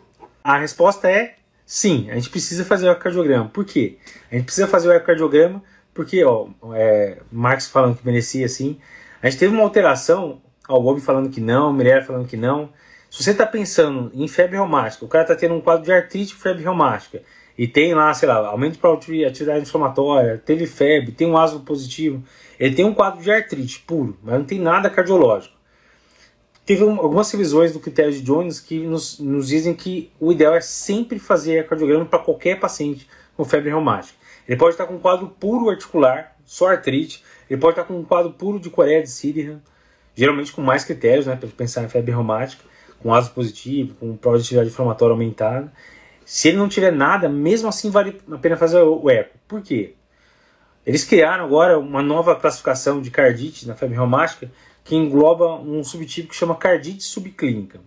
A 0.43 0.59
resposta 0.59 1.11
é 1.11 1.35
sim, 1.67 2.11
a 2.11 2.15
gente 2.15 2.31
precisa 2.31 2.65
fazer 2.65 2.89
o 2.89 2.93
ecocardiograma. 2.93 3.49
Por 3.49 3.65
quê? 3.65 3.99
A 4.31 4.37
gente 4.37 4.45
precisa 4.45 4.67
fazer 4.67 4.89
o 4.89 4.93
ecocardiograma 4.93 5.63
porque, 5.93 6.23
ó, 6.25 6.47
é, 6.75 7.19
Marx 7.31 7.67
falando 7.67 7.97
que 7.97 8.07
merecia 8.07 8.49
sim. 8.49 8.79
A 9.21 9.29
gente 9.29 9.41
teve 9.41 9.53
uma 9.53 9.65
alteração, 9.65 10.41
ó, 10.69 10.79
o 10.79 10.81
Gobi 10.81 11.01
falando 11.01 11.29
que 11.29 11.41
não, 11.41 11.73
Mirella 11.73 12.05
falando 12.05 12.29
que 12.29 12.37
não. 12.37 12.71
Se 13.11 13.23
você 13.23 13.31
está 13.31 13.47
pensando 13.47 14.11
em 14.15 14.29
febre 14.29 14.57
reumática, 14.57 15.05
o 15.05 15.09
cara 15.09 15.25
está 15.25 15.35
tendo 15.35 15.55
um 15.55 15.61
quadro 15.61 15.85
de 15.85 15.93
artrite 15.93 16.35
febre 16.35 16.63
reumática, 16.63 17.23
e 17.59 17.67
tem 17.67 17.93
lá, 17.93 18.15
sei 18.15 18.29
lá, 18.29 18.47
aumento 18.47 18.79
de 19.01 19.25
atividade 19.25 19.63
inflamatória, 19.63 20.41
teve 20.45 20.65
febre, 20.65 21.11
tem 21.11 21.27
um 21.27 21.37
asno 21.37 21.61
positivo, 21.61 22.23
ele 22.59 22.75
tem 22.75 22.85
um 22.85 22.95
quadro 22.95 23.21
de 23.21 23.33
artrite 23.33 23.81
puro, 23.81 24.17
mas 24.23 24.39
não 24.39 24.45
tem 24.45 24.61
nada 24.61 24.89
cardiológico. 24.89 25.57
Teve 26.65 26.85
um, 26.85 27.01
algumas 27.01 27.29
revisões 27.33 27.73
do 27.73 27.81
critério 27.81 28.13
de 28.13 28.21
Jones 28.21 28.61
que 28.61 28.79
nos, 28.87 29.19
nos 29.19 29.49
dizem 29.49 29.75
que 29.75 30.13
o 30.21 30.31
ideal 30.31 30.55
é 30.55 30.61
sempre 30.61 31.19
fazer 31.19 31.67
cardiograma 31.67 32.05
para 32.05 32.21
qualquer 32.21 32.61
paciente 32.61 33.09
com 33.37 33.45
febre 33.45 33.71
reumática. 33.71 34.17
Ele 34.47 34.57
pode 34.57 34.75
estar 34.75 34.87
com 34.87 34.95
um 34.95 34.99
quadro 35.01 35.29
puro 35.29 35.69
articular, 35.69 36.37
só 36.45 36.69
artrite, 36.69 37.25
ele 37.51 37.61
pode 37.61 37.73
estar 37.73 37.85
com 37.85 37.99
um 37.99 38.05
quadro 38.05 38.33
puro 38.33 38.61
de 38.61 38.71
Coreia 38.71 39.03
de 39.03 39.11
Síria, 39.11 39.61
geralmente 40.15 40.53
com 40.53 40.63
mais 40.63 40.85
critérios, 40.85 41.27
né, 41.27 41.35
para 41.35 41.49
pensar 41.49 41.83
em 41.83 41.89
febre 41.89 42.13
reumática, 42.13 42.63
com 43.03 43.15
ácido 43.15 43.35
positivo, 43.35 43.95
com 43.95 44.17
prova 44.17 44.39
de 44.39 44.45
atividade 44.45 44.71
inflamatória 44.71 45.13
aumentada. 45.13 45.73
Se 46.25 46.49
ele 46.49 46.57
não 46.57 46.69
tiver 46.69 46.93
nada, 46.93 47.29
mesmo 47.29 47.69
assim 47.69 47.91
vale 47.91 48.21
a 48.31 48.39
pena 48.39 48.57
fazer 48.57 48.83
o 48.83 49.09
eco. 49.09 49.39
Por 49.47 49.63
quê? 49.63 49.95
Eles 50.85 51.05
criaram 51.05 51.45
agora 51.45 51.79
uma 51.79 52.03
nova 52.03 52.35
classificação 52.35 53.01
de 53.01 53.11
cardite 53.11 53.67
na 53.67 53.75
febre 53.75 53.95
reumática 53.95 54.51
que 54.85 54.97
engloba 54.97 55.55
um 55.55 55.85
subtipo 55.85 56.31
que 56.31 56.35
chama 56.35 56.55
cardite 56.55 57.05
subclínica. 57.05 57.81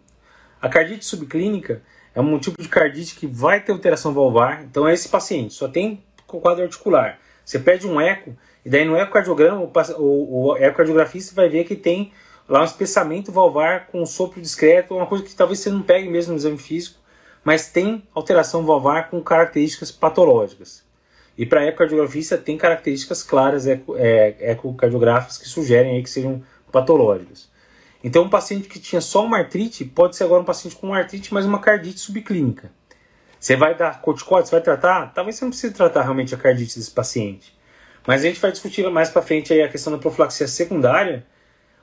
A 0.62 0.70
cardite 0.70 1.03
subclínica 1.06 1.82
é 2.13 2.22
um 2.22 2.38
tipo 2.38 2.62
de 2.62 2.70
cardite 2.70 3.15
que 3.15 3.25
vai 3.25 3.60
ter 3.60 3.72
alteração 3.72 4.13
valvar, 4.13 4.63
então 4.63 4.88
é 4.88 4.94
esse 4.94 5.10
paciente, 5.10 5.53
só 5.53 5.68
tem 5.68 6.03
quadro 6.27 6.63
articular. 6.63 7.20
Você 7.44 7.58
pede 7.60 7.88
um 7.88 8.00
eco, 8.00 8.36
e 8.63 8.70
daí 8.70 8.86
no 8.86 8.96
ecocardiograma, 8.96 9.62
o, 9.98 10.51
o 10.51 10.58
ecocardiografista 10.58 11.34
vai 11.34 11.50
ver 11.50 11.63
que 11.63 11.75
tem 11.75 12.12
lá 12.51 12.62
um 12.62 12.65
espessamento 12.65 13.31
valvar 13.31 13.88
com 13.88 14.01
um 14.01 14.05
sopro 14.05 14.41
discreto, 14.41 14.93
uma 14.93 15.08
coisa 15.08 15.24
que 15.24 15.34
talvez 15.34 15.60
você 15.60 15.70
não 15.70 15.81
pegue 15.81 16.10
mesmo 16.10 16.34
no 16.34 16.38
exame 16.38 16.58
físico, 16.58 17.00
mas 17.43 17.70
tem 17.70 18.03
alteração 18.13 18.65
valvar 18.65 19.10
com 19.10 19.22
características 19.22 19.89
patológicas. 19.89 20.84
E 21.38 21.46
para 21.46 21.65
ecocardiografista 21.65 22.38
tem 22.38 22.58
características 22.58 23.24
claras 23.24 23.65
eco, 23.65 23.96
é, 23.98 24.51
ecocardiográficas 24.51 25.38
que 25.38 25.48
sugerem 25.48 25.96
aí 25.96 26.03
que 26.03 26.10
sejam 26.10 26.43
patológicas. 26.72 27.50
Então, 28.03 28.24
um 28.24 28.29
paciente 28.29 28.67
que 28.67 28.79
tinha 28.79 29.00
só 29.00 29.24
uma 29.24 29.38
artrite 29.38 29.86
pode 29.86 30.15
ser 30.15 30.25
agora 30.25 30.41
um 30.41 30.46
paciente 30.46 30.75
com 30.75 30.88
uma 30.88 30.98
artrite, 30.98 31.34
mas 31.34 31.46
uma 31.46 31.60
cardite 31.60 32.00
subclínica. 32.00 32.72
Você 33.39 33.55
vai 33.55 33.75
dar 33.75 34.01
corticóide, 34.01 34.50
você 34.50 34.55
vai 34.55 34.62
tratar? 34.62 35.13
Talvez 35.13 35.38
você 35.38 35.46
não 35.46 35.51
precise 35.51 35.74
tratar 35.74 36.03
realmente 36.03 36.36
a 36.36 36.38
cardite 36.38 36.77
desse 36.77 36.91
paciente. 36.91 37.58
Mas 38.05 38.22
a 38.22 38.27
gente 38.27 38.39
vai 38.39 38.51
discutir 38.51 38.88
mais 38.89 39.10
para 39.10 39.22
frente 39.22 39.53
aí 39.53 39.62
a 39.62 39.70
questão 39.70 39.93
da 39.93 40.00
profilaxia 40.00 40.48
secundária, 40.48 41.25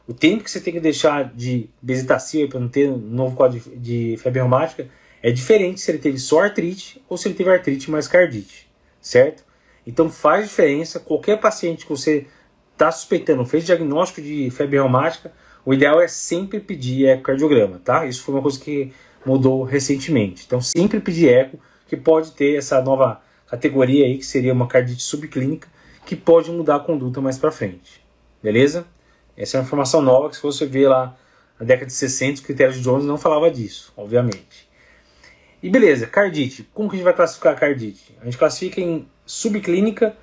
o 0.08 0.14
tempo 0.14 0.42
que 0.42 0.50
você 0.50 0.58
tem 0.58 0.72
que 0.72 0.80
deixar 0.80 1.32
de 1.34 1.68
bezetacil 1.82 2.48
para 2.48 2.58
não 2.58 2.68
ter 2.68 2.88
um 2.88 2.96
novo 2.96 3.36
quadro 3.36 3.60
de, 3.60 3.76
de 3.76 4.16
febre 4.16 4.40
reumática 4.40 4.88
é 5.22 5.30
diferente 5.30 5.82
se 5.82 5.90
ele 5.90 5.98
teve 5.98 6.18
só 6.18 6.44
artrite 6.44 7.02
ou 7.10 7.18
se 7.18 7.28
ele 7.28 7.34
teve 7.34 7.50
artrite 7.50 7.90
mais 7.90 8.08
cardite, 8.08 8.66
certo? 9.02 9.44
Então 9.86 10.08
faz 10.08 10.48
diferença. 10.48 10.98
Qualquer 10.98 11.38
paciente 11.38 11.84
que 11.84 11.90
você 11.90 12.26
está 12.72 12.90
suspeitando, 12.90 13.44
fez 13.44 13.66
diagnóstico 13.66 14.22
de 14.22 14.48
febre 14.50 14.76
reumática, 14.76 15.30
o 15.62 15.74
ideal 15.74 16.00
é 16.00 16.08
sempre 16.08 16.58
pedir 16.58 17.06
ecocardiograma, 17.08 17.78
tá? 17.84 18.06
Isso 18.06 18.22
foi 18.22 18.34
uma 18.34 18.42
coisa 18.42 18.58
que 18.58 18.90
mudou 19.26 19.62
recentemente. 19.62 20.44
Então 20.46 20.60
sempre 20.60 21.00
pedir 21.00 21.28
eco, 21.28 21.58
que 21.86 21.96
pode 21.96 22.30
ter 22.32 22.56
essa 22.56 22.80
nova 22.80 23.20
categoria 23.46 24.06
aí, 24.06 24.16
que 24.16 24.24
seria 24.24 24.54
uma 24.54 24.66
cardite 24.66 25.02
subclínica, 25.02 25.68
que 26.06 26.16
pode 26.16 26.50
mudar 26.50 26.76
a 26.76 26.80
conduta 26.80 27.20
mais 27.20 27.36
para 27.36 27.50
frente. 27.50 28.02
Beleza? 28.42 28.86
Essa 29.38 29.56
é 29.56 29.60
uma 29.60 29.64
informação 29.64 30.02
nova 30.02 30.28
que 30.28 30.34
se 30.34 30.42
você 30.42 30.66
ver 30.66 30.88
lá 30.88 31.16
na 31.60 31.64
década 31.64 31.86
de 31.86 31.92
60, 31.92 32.34
os 32.34 32.40
critérios 32.40 32.76
de 32.76 32.82
Jones 32.82 33.04
não 33.04 33.16
falava 33.16 33.48
disso, 33.48 33.92
obviamente. 33.96 34.68
E 35.62 35.70
beleza, 35.70 36.08
cardite. 36.08 36.68
Como 36.74 36.88
que 36.88 36.96
a 36.96 36.98
gente 36.98 37.04
vai 37.04 37.14
classificar 37.14 37.52
a 37.52 37.56
cardite? 37.56 38.16
A 38.20 38.24
gente 38.24 38.36
classifica 38.36 38.80
em 38.80 39.08
subclínica, 39.24 40.16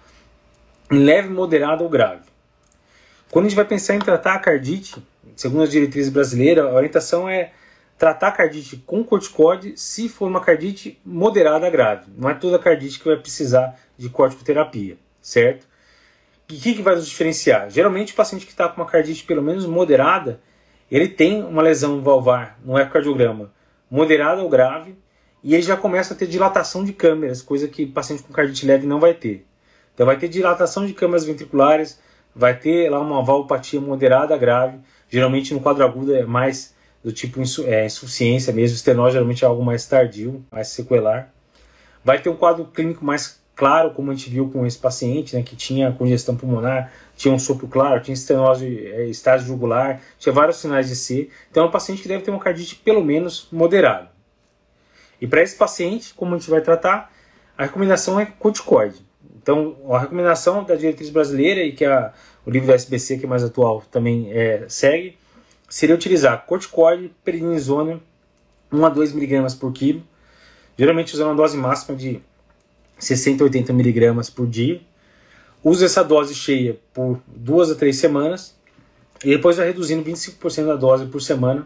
em 0.91 0.99
leve, 0.99 1.29
moderada 1.29 1.81
ou 1.81 1.89
grave. 1.89 2.25
Quando 3.31 3.45
a 3.45 3.49
gente 3.49 3.55
vai 3.55 3.65
pensar 3.65 3.95
em 3.95 3.99
tratar 3.99 4.35
a 4.35 4.39
cardite, 4.39 5.01
segundo 5.35 5.63
as 5.63 5.71
diretrizes 5.71 6.11
brasileiras, 6.11 6.65
a 6.65 6.73
orientação 6.73 7.27
é 7.27 7.53
tratar 7.97 8.27
a 8.27 8.31
cardite 8.33 8.77
com 8.85 9.03
corticóide 9.03 9.77
se 9.77 10.09
for 10.09 10.27
uma 10.27 10.41
cardite 10.41 10.99
moderada 11.05 11.65
a 11.65 11.69
grave. 11.69 12.11
Não 12.17 12.29
é 12.29 12.33
toda 12.33 12.59
cardite 12.59 12.99
que 12.99 13.05
vai 13.05 13.17
precisar 13.17 13.79
de 13.97 14.09
corticoterapia, 14.09 14.97
certo? 15.21 15.67
O 16.47 16.53
que, 16.53 16.75
que 16.75 16.81
vai 16.81 16.95
nos 16.95 17.07
diferenciar? 17.07 17.69
Geralmente 17.71 18.13
o 18.13 18.15
paciente 18.15 18.45
que 18.45 18.51
está 18.51 18.69
com 18.69 18.79
uma 18.79 18.87
cardite 18.87 19.23
pelo 19.23 19.41
menos 19.41 19.65
moderada, 19.65 20.39
ele 20.91 21.07
tem 21.07 21.43
uma 21.43 21.63
lesão 21.63 22.01
valvar 22.01 22.59
no 22.63 22.77
ecocardiograma 22.77 23.51
moderada 23.89 24.43
ou 24.43 24.49
grave, 24.49 24.95
e 25.43 25.53
ele 25.53 25.63
já 25.63 25.77
começa 25.77 26.13
a 26.13 26.17
ter 26.17 26.27
dilatação 26.27 26.83
de 26.83 26.93
câmeras, 26.93 27.41
coisa 27.41 27.67
que 27.67 27.85
paciente 27.85 28.23
com 28.23 28.33
cardite 28.33 28.65
leve 28.65 28.85
não 28.85 28.99
vai 28.99 29.13
ter. 29.13 29.45
Então 29.93 30.05
vai 30.05 30.17
ter 30.17 30.27
dilatação 30.27 30.85
de 30.85 30.93
câmeras 30.93 31.23
ventriculares, 31.25 31.99
vai 32.35 32.57
ter 32.57 32.89
lá 32.89 32.99
uma 32.99 33.23
valvopatia 33.23 33.79
moderada 33.79 34.37
grave, 34.37 34.79
geralmente 35.09 35.53
no 35.53 35.59
quadro 35.59 35.83
agudo 35.83 36.15
é 36.15 36.25
mais 36.25 36.75
do 37.03 37.11
tipo 37.11 37.39
insu 37.39 37.63
é, 37.67 37.85
insuficiência 37.85 38.51
mesmo, 38.51 38.75
estenose 38.75 39.13
geralmente 39.13 39.43
é 39.43 39.47
algo 39.47 39.63
mais 39.63 39.85
tardio, 39.87 40.43
mais 40.51 40.67
sequelar. 40.69 41.31
Vai 42.03 42.19
ter 42.19 42.29
um 42.29 42.35
quadro 42.35 42.65
clínico 42.65 43.05
mais 43.05 43.39
claro, 43.55 43.91
como 43.91 44.11
a 44.11 44.15
gente 44.15 44.29
viu 44.29 44.49
com 44.49 44.65
esse 44.65 44.77
paciente, 44.77 45.35
né, 45.35 45.41
que 45.41 45.55
tinha 45.55 45.91
congestão 45.91 46.35
pulmonar, 46.35 46.91
tinha 47.15 47.33
um 47.33 47.39
sopro 47.39 47.67
claro, 47.67 48.01
tinha 48.01 48.13
estenose, 48.13 48.87
é, 48.87 49.05
estágio 49.05 49.47
jugular, 49.47 50.01
tinha 50.19 50.33
vários 50.33 50.57
sinais 50.57 50.89
de 50.89 50.95
C. 50.95 51.29
Então 51.49 51.63
é 51.63 51.67
um 51.67 51.71
paciente 51.71 52.01
que 52.01 52.07
deve 52.07 52.23
ter 52.23 52.31
uma 52.31 52.39
cardite 52.39 52.75
pelo 52.75 53.03
menos 53.03 53.47
moderada. 53.51 54.09
E 55.21 55.25
para 55.25 55.41
esse 55.41 55.55
paciente, 55.55 56.13
como 56.13 56.35
a 56.35 56.37
gente 56.37 56.49
vai 56.49 56.61
tratar, 56.61 57.11
a 57.57 57.63
recomendação 57.63 58.19
é 58.19 58.25
corticoide. 58.25 59.05
Então, 59.41 59.77
a 59.89 59.99
recomendação 59.99 60.63
da 60.63 60.75
diretriz 60.75 61.09
brasileira 61.09 61.61
e 61.61 61.71
que 61.71 61.85
a, 61.85 62.11
o 62.45 62.51
livro 62.51 62.67
do 62.67 62.73
SBC, 62.73 63.19
que 63.19 63.25
é 63.25 63.29
mais 63.29 63.43
atual, 63.43 63.83
também 63.91 64.31
é, 64.33 64.65
segue, 64.67 65.17
seria 65.69 65.95
utilizar 65.95 66.45
corticoide, 66.45 67.13
prednisona, 67.23 68.01
1 68.71 68.85
a 68.85 68.89
2 68.89 69.15
mg 69.15 69.55
por 69.55 69.71
quilo, 69.71 70.03
geralmente 70.77 71.13
usando 71.13 71.27
uma 71.27 71.35
dose 71.35 71.55
máxima 71.55 71.95
de 71.95 72.21
60 72.97 73.43
a 73.43 73.45
80 73.45 73.71
mg 73.71 74.31
por 74.31 74.47
dia. 74.47 74.81
Usa 75.63 75.85
essa 75.85 76.03
dose 76.03 76.35
cheia 76.35 76.79
por 76.93 77.19
2 77.27 77.71
a 77.71 77.75
3 77.75 77.95
semanas 77.95 78.55
e 79.23 79.29
depois 79.29 79.57
vai 79.57 79.67
reduzindo 79.67 80.03
25% 80.03 80.65
da 80.65 80.75
dose 80.75 81.05
por 81.07 81.21
semana 81.21 81.65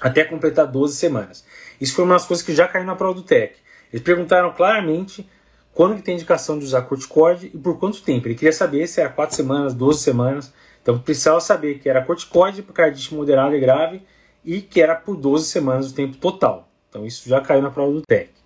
até 0.00 0.24
completar 0.24 0.66
12 0.66 0.96
semanas. 0.96 1.44
Isso 1.80 1.94
foi 1.94 2.04
uma 2.04 2.14
das 2.14 2.24
coisas 2.24 2.44
que 2.44 2.54
já 2.54 2.66
caiu 2.66 2.86
na 2.86 2.96
prova 2.96 3.14
do 3.14 3.22
TEC. 3.22 3.56
Eles 3.92 4.02
perguntaram 4.02 4.52
claramente 4.52 5.28
quando 5.74 5.96
que 5.96 6.02
tem 6.02 6.14
indicação 6.14 6.58
de 6.58 6.64
usar 6.64 6.82
corticoide 6.82 7.50
e 7.52 7.58
por 7.58 7.78
quanto 7.78 8.02
tempo. 8.02 8.26
Ele 8.26 8.34
queria 8.34 8.52
saber 8.52 8.86
se 8.86 9.00
era 9.00 9.10
4 9.10 9.36
semanas, 9.36 9.74
12 9.74 10.00
semanas. 10.00 10.52
Então 10.82 10.98
precisava 10.98 11.40
saber 11.40 11.78
que 11.78 11.88
era 11.88 12.02
corticoide 12.02 12.62
para 12.62 12.72
cardite 12.72 13.14
moderada 13.14 13.56
e 13.56 13.60
grave 13.60 14.02
e 14.44 14.62
que 14.62 14.80
era 14.80 14.94
por 14.94 15.16
12 15.16 15.46
semanas 15.46 15.90
o 15.90 15.94
tempo 15.94 16.16
total. 16.16 16.68
Então 16.88 17.04
isso 17.06 17.28
já 17.28 17.40
caiu 17.40 17.60
na 17.60 17.70
prova 17.70 17.92
do 17.92 18.02
TEC. 18.02 18.39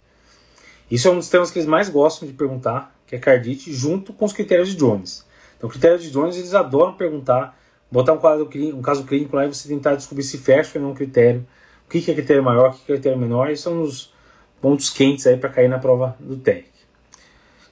Isso 0.90 1.08
é 1.08 1.10
um 1.10 1.16
dos 1.16 1.28
temas 1.28 1.50
que 1.50 1.58
eles 1.58 1.68
mais 1.68 1.88
gostam 1.88 2.28
de 2.28 2.34
perguntar, 2.34 2.94
que 3.06 3.16
é 3.16 3.18
cardite, 3.18 3.72
junto 3.72 4.12
com 4.12 4.24
os 4.24 4.32
critérios 4.32 4.68
de 4.68 4.76
Jones. 4.76 5.24
Então, 5.56 5.68
critérios 5.68 6.02
de 6.02 6.10
Jones 6.10 6.36
eles 6.36 6.54
adoram 6.54 6.94
perguntar, 6.94 7.58
botar 7.90 8.12
um, 8.12 8.18
quadro, 8.18 8.48
um 8.74 8.82
caso 8.82 9.04
clínico 9.04 9.36
lá 9.36 9.46
e 9.46 9.48
você 9.48 9.68
tentar 9.68 9.94
descobrir 9.94 10.22
se 10.22 10.38
fecha 10.38 10.78
ou 10.78 10.84
não 10.84 10.90
um 10.92 10.94
critério, 10.94 11.46
o 11.86 11.90
que 11.90 12.10
é 12.10 12.14
critério 12.14 12.42
maior, 12.42 12.70
o 12.70 12.72
que 12.72 12.92
é 12.92 12.94
critério 12.96 13.18
menor, 13.18 13.50
e 13.50 13.56
são 13.56 13.82
os 13.82 14.12
pontos 14.60 14.90
quentes 14.90 15.26
aí 15.26 15.36
para 15.36 15.50
cair 15.50 15.68
na 15.68 15.78
prova 15.78 16.16
do 16.18 16.36
TEC. 16.36 16.66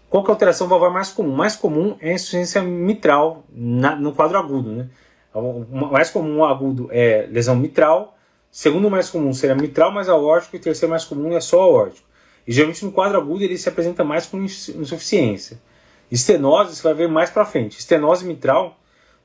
Qual 0.09 0.23
que 0.23 0.31
é 0.31 0.33
a 0.33 0.35
alteração 0.35 0.69
valvar 0.69 0.91
mais 0.91 1.11
comum? 1.11 1.35
Mais 1.35 1.57
comum 1.57 1.97
é 1.99 2.11
a 2.11 2.13
insuficiência 2.13 2.61
mitral 2.61 3.45
na, 3.51 3.97
no 3.97 4.13
quadro 4.13 4.37
agudo. 4.37 4.71
Né? 4.71 4.89
O 5.33 5.65
mais 5.91 6.11
comum 6.11 6.45
agudo 6.45 6.89
é 6.91 7.27
lesão 7.31 7.57
mitral, 7.57 8.17
segundo 8.51 8.91
mais 8.91 9.09
comum 9.09 9.33
seria 9.33 9.57
mitral 9.57 9.91
mais 9.91 10.11
aórtico, 10.11 10.55
e 10.55 10.59
terceiro 10.59 10.91
mais 10.91 11.05
comum 11.07 11.35
é 11.35 11.41
só 11.41 11.63
aórtico. 11.63 12.07
E 12.47 12.53
geralmente 12.53 12.85
no 12.85 12.93
quadro 12.93 13.19
agudo 13.19 13.45
ele 13.45 13.57
se 13.57 13.69
apresenta 13.69 14.03
mais 14.03 14.27
com 14.27 14.43
insuficiência. 14.43 15.61
Estenose 16.11 16.77
você 16.77 16.83
vai 16.83 16.95
ver 16.95 17.09
mais 17.09 17.31
para 17.31 17.45
frente. 17.45 17.79
Estenose 17.79 18.25
mitral, 18.25 18.79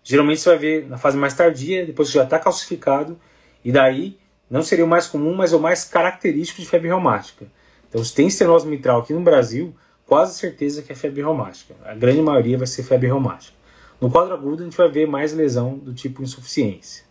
geralmente 0.04 0.42
você 0.42 0.50
vai 0.50 0.58
ver 0.58 0.88
na 0.88 0.98
fase 0.98 1.18
mais 1.18 1.34
tardia, 1.34 1.86
depois 1.86 2.10
que 2.10 2.16
já 2.16 2.24
está 2.24 2.40
calcificado, 2.40 3.20
e 3.64 3.72
daí 3.72 4.18
não 4.50 4.64
seria 4.64 4.86
o 4.86 4.88
mais 4.88 5.08
comum, 5.08 5.36
mas 5.36 5.52
é 5.52 5.56
o 5.56 5.60
mais 5.60 5.84
característico 5.84 6.62
de 6.62 6.68
febre 6.68 6.88
reumática. 6.88 7.46
Então, 7.90 8.04
se 8.04 8.14
tem 8.14 8.28
estenose 8.28 8.68
mitral 8.68 9.02
aqui 9.02 9.14
no 9.14 9.22
Brasil, 9.22 9.76
quase 10.06 10.38
certeza 10.38 10.82
que 10.82 10.92
é 10.92 10.96
febre 10.96 11.22
reumática. 11.22 11.76
A 11.84 11.94
grande 11.94 12.22
maioria 12.22 12.58
vai 12.58 12.68
ser 12.68 12.84
febre 12.84 13.08
reumática. 13.08 13.56
No 14.00 14.10
quadro 14.10 14.34
agudo, 14.34 14.62
a 14.62 14.66
gente 14.66 14.78
vai 14.78 14.90
ver 14.90 15.08
mais 15.08 15.34
lesão 15.34 15.78
do 15.78 15.94
tipo 15.94 16.22
insuficiência. 16.22 17.04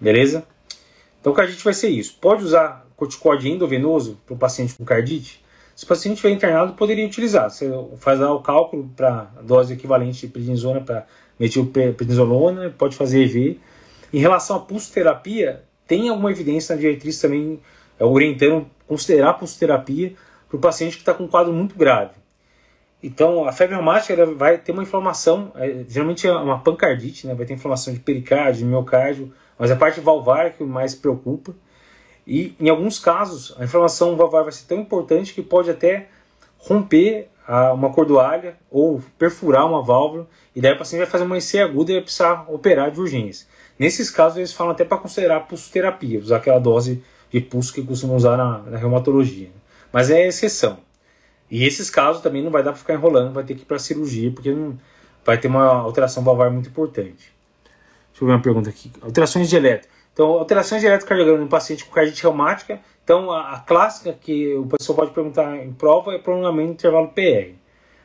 Beleza? 0.00 0.46
Então, 1.20 1.32
o 1.32 1.34
que 1.34 1.40
a 1.40 1.46
gente 1.46 1.64
vai 1.64 1.74
ser 1.74 1.88
isso. 1.88 2.18
Pode 2.20 2.44
usar 2.44 2.81
corticóide 3.02 3.50
endovenoso 3.50 4.16
para 4.24 4.34
o 4.34 4.38
paciente 4.38 4.74
com 4.74 4.84
cardite, 4.84 5.42
se 5.74 5.84
o 5.84 5.88
paciente 5.88 6.14
estiver 6.14 6.32
internado, 6.32 6.74
poderia 6.74 7.04
utilizar. 7.04 7.50
Você 7.50 7.68
faz 7.96 8.20
lá 8.20 8.32
o 8.32 8.40
cálculo 8.40 8.88
para 8.94 9.32
a 9.36 9.42
dose 9.42 9.72
equivalente 9.72 10.26
de 10.26 10.32
prednisona 10.32 10.80
para 10.80 11.06
metilprednisolona, 11.40 12.70
pode 12.70 12.94
fazer 12.94 13.24
EV. 13.24 13.58
Em 14.12 14.18
relação 14.20 14.56
à 14.56 14.60
pulsoterapia, 14.60 15.64
tem 15.86 16.08
alguma 16.08 16.30
evidência 16.30 16.76
na 16.76 16.80
diretriz 16.80 17.20
também 17.20 17.58
é, 17.98 18.04
orientando 18.04 18.66
considerar 18.86 19.32
pulsoterapia 19.34 20.12
para 20.48 20.56
o 20.56 20.60
paciente 20.60 20.94
que 20.94 21.02
está 21.02 21.12
com 21.12 21.24
um 21.24 21.28
quadro 21.28 21.52
muito 21.52 21.74
grave. 21.74 22.12
Então, 23.02 23.48
a 23.48 23.52
febre 23.52 23.74
reumática 23.74 24.24
vai 24.26 24.58
ter 24.58 24.70
uma 24.70 24.84
inflamação, 24.84 25.50
é, 25.56 25.84
geralmente 25.88 26.28
é 26.28 26.32
uma 26.32 26.60
pancardite, 26.60 27.26
né? 27.26 27.34
vai 27.34 27.46
ter 27.46 27.54
inflamação 27.54 27.92
de 27.92 27.98
pericárdio, 27.98 28.64
miocárdio, 28.64 29.32
mas 29.58 29.72
a 29.72 29.76
parte 29.76 29.98
valvar 29.98 30.46
é 30.46 30.50
que 30.50 30.62
mais 30.62 30.94
preocupa. 30.94 31.52
E 32.26 32.54
em 32.60 32.68
alguns 32.68 32.98
casos, 32.98 33.54
a 33.58 33.64
inflamação 33.64 34.16
valvar 34.16 34.44
vai 34.44 34.52
ser 34.52 34.66
tão 34.66 34.78
importante 34.78 35.34
que 35.34 35.42
pode 35.42 35.70
até 35.70 36.08
romper 36.58 37.28
a, 37.46 37.72
uma 37.72 37.92
cordoalha 37.92 38.56
ou 38.70 39.02
perfurar 39.18 39.66
uma 39.66 39.82
válvula, 39.82 40.28
e 40.54 40.60
daí 40.60 40.72
o 40.72 40.78
paciente 40.78 41.00
vai 41.00 41.10
fazer 41.10 41.24
uma 41.24 41.38
IC 41.38 41.58
aguda 41.58 41.90
e 41.90 41.94
vai 41.94 42.02
precisar 42.02 42.44
operar 42.48 42.90
de 42.90 43.00
urgência. 43.00 43.46
Nesses 43.78 44.10
casos, 44.10 44.38
eles 44.38 44.52
falam 44.52 44.72
até 44.72 44.84
para 44.84 44.98
considerar 44.98 45.40
pulsoterapia, 45.40 46.20
usar 46.20 46.36
aquela 46.36 46.60
dose 46.60 47.02
de 47.30 47.40
pulso 47.40 47.72
que 47.72 47.82
costumam 47.82 48.16
usar 48.16 48.36
na, 48.36 48.58
na 48.58 48.78
reumatologia. 48.78 49.50
Mas 49.92 50.10
é 50.10 50.26
exceção. 50.26 50.78
E 51.50 51.64
esses 51.64 51.90
casos 51.90 52.22
também 52.22 52.42
não 52.42 52.50
vai 52.50 52.62
dar 52.62 52.70
para 52.70 52.78
ficar 52.78 52.94
enrolando, 52.94 53.32
vai 53.32 53.44
ter 53.44 53.54
que 53.54 53.62
ir 53.62 53.64
para 53.64 53.78
cirurgia, 53.78 54.30
porque 54.30 54.50
não, 54.50 54.78
vai 55.24 55.38
ter 55.38 55.48
uma 55.48 55.66
alteração 55.66 56.22
valvar 56.22 56.50
muito 56.50 56.68
importante. 56.68 57.32
Deixa 58.10 58.22
eu 58.22 58.26
ver 58.26 58.34
uma 58.34 58.42
pergunta 58.42 58.70
aqui. 58.70 58.90
Alterações 59.00 59.48
de 59.48 59.56
eletro. 59.56 59.88
Então, 60.12 60.26
alterações 60.32 60.80
de 60.80 60.86
eletrocardiograma 60.86 61.40
no 61.42 61.48
paciente 61.48 61.84
com 61.84 61.92
cardite 61.92 62.22
reumática. 62.22 62.80
Então, 63.02 63.30
a, 63.30 63.54
a, 63.54 63.60
clássica 63.60 64.12
que 64.12 64.54
o 64.54 64.66
pessoal 64.66 64.96
pode 64.96 65.12
perguntar 65.12 65.56
em 65.56 65.72
prova 65.72 66.14
é 66.14 66.18
prolongamento 66.18 66.68
do 66.68 66.72
intervalo 66.74 67.08
PR. 67.08 67.54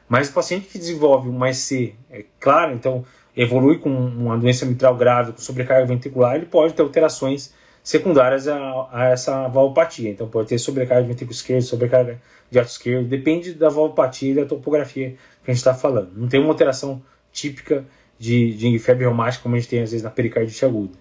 Mas 0.08 0.30
o 0.30 0.34
paciente 0.34 0.68
que 0.68 0.78
desenvolve 0.78 1.30
um 1.30 1.46
IC, 1.46 1.96
é 2.10 2.24
claro, 2.40 2.74
então 2.74 3.06
evolui 3.36 3.78
com 3.78 3.90
uma 3.90 4.38
doença 4.38 4.66
mitral 4.66 4.96
grave, 4.96 5.34
com 5.34 5.40
sobrecarga 5.40 5.86
ventricular, 5.86 6.36
ele 6.36 6.46
pode 6.46 6.74
ter 6.74 6.82
alterações 6.82 7.54
secundárias 7.84 8.48
a, 8.48 8.88
a 8.92 9.06
essa 9.10 9.48
valvopatia. 9.50 10.10
Então, 10.10 10.28
pode 10.28 10.48
ter 10.48 10.58
sobrecarga 10.58 11.04
de 11.04 11.10
ventrículo 11.10 11.36
esquerdo, 11.36 11.62
sobrecarga 11.62 12.20
de 12.50 12.58
ato 12.58 12.70
esquerdo, 12.70 13.08
depende 13.08 13.54
da 13.54 13.70
valvopatia 13.70 14.32
e 14.32 14.36
da 14.36 14.46
topografia 14.46 15.12
que 15.44 15.52
a 15.52 15.54
gente 15.54 15.58
está 15.58 15.74
falando. 15.74 16.12
Não 16.16 16.30
tem 16.30 16.40
uma 16.40 16.50
alteração 16.50 17.02
típica 17.32 17.86
de, 18.18 18.54
de 18.54 18.80
febre 18.80 19.04
reumática 19.04 19.44
como 19.44 19.56
a 19.56 19.60
gente 19.60 19.70
tem 19.70 19.82
às 19.82 19.92
vezes 19.92 20.04
na 20.04 20.10
pericardite 20.10 20.64
aguda. 20.66 20.98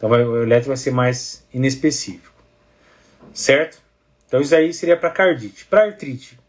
Então 0.00 0.08
vai, 0.08 0.24
o 0.24 0.42
eletro 0.42 0.68
vai 0.68 0.78
ser 0.78 0.92
mais 0.92 1.46
inespecífico. 1.52 2.32
Certo? 3.34 3.82
Então 4.26 4.40
isso 4.40 4.54
aí 4.54 4.72
seria 4.72 4.96
para 4.96 5.10
cardite. 5.10 5.66
Para 5.66 5.84
artrite, 5.84 6.40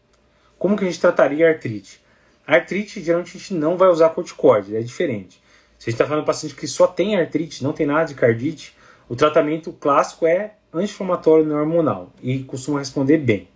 como 0.58 0.74
que 0.74 0.84
a 0.84 0.86
gente 0.86 0.98
trataria 0.98 1.46
a 1.46 1.50
artrite? 1.50 2.02
A 2.46 2.54
artrite, 2.54 3.02
geralmente 3.02 3.36
a 3.36 3.38
gente 3.38 3.52
não 3.52 3.76
vai 3.76 3.88
usar 3.88 4.08
corticoide, 4.08 4.74
é 4.74 4.80
diferente. 4.80 5.42
Se 5.78 5.88
a 5.88 5.90
gente 5.90 5.94
está 5.94 6.06
falando 6.06 6.20
de 6.20 6.22
um 6.22 6.26
paciente 6.32 6.54
que 6.54 6.66
só 6.66 6.86
tem 6.86 7.20
artrite, 7.20 7.62
não 7.62 7.74
tem 7.74 7.84
nada 7.84 8.06
de 8.06 8.14
cardite, 8.14 8.74
o 9.06 9.14
tratamento 9.14 9.70
clássico 9.72 10.26
é 10.26 10.54
anti-inflamatório 10.72 11.44
não 11.44 11.58
hormonal 11.58 12.10
e 12.22 12.38
costuma 12.44 12.78
responder 12.78 13.18
bem. 13.18 13.48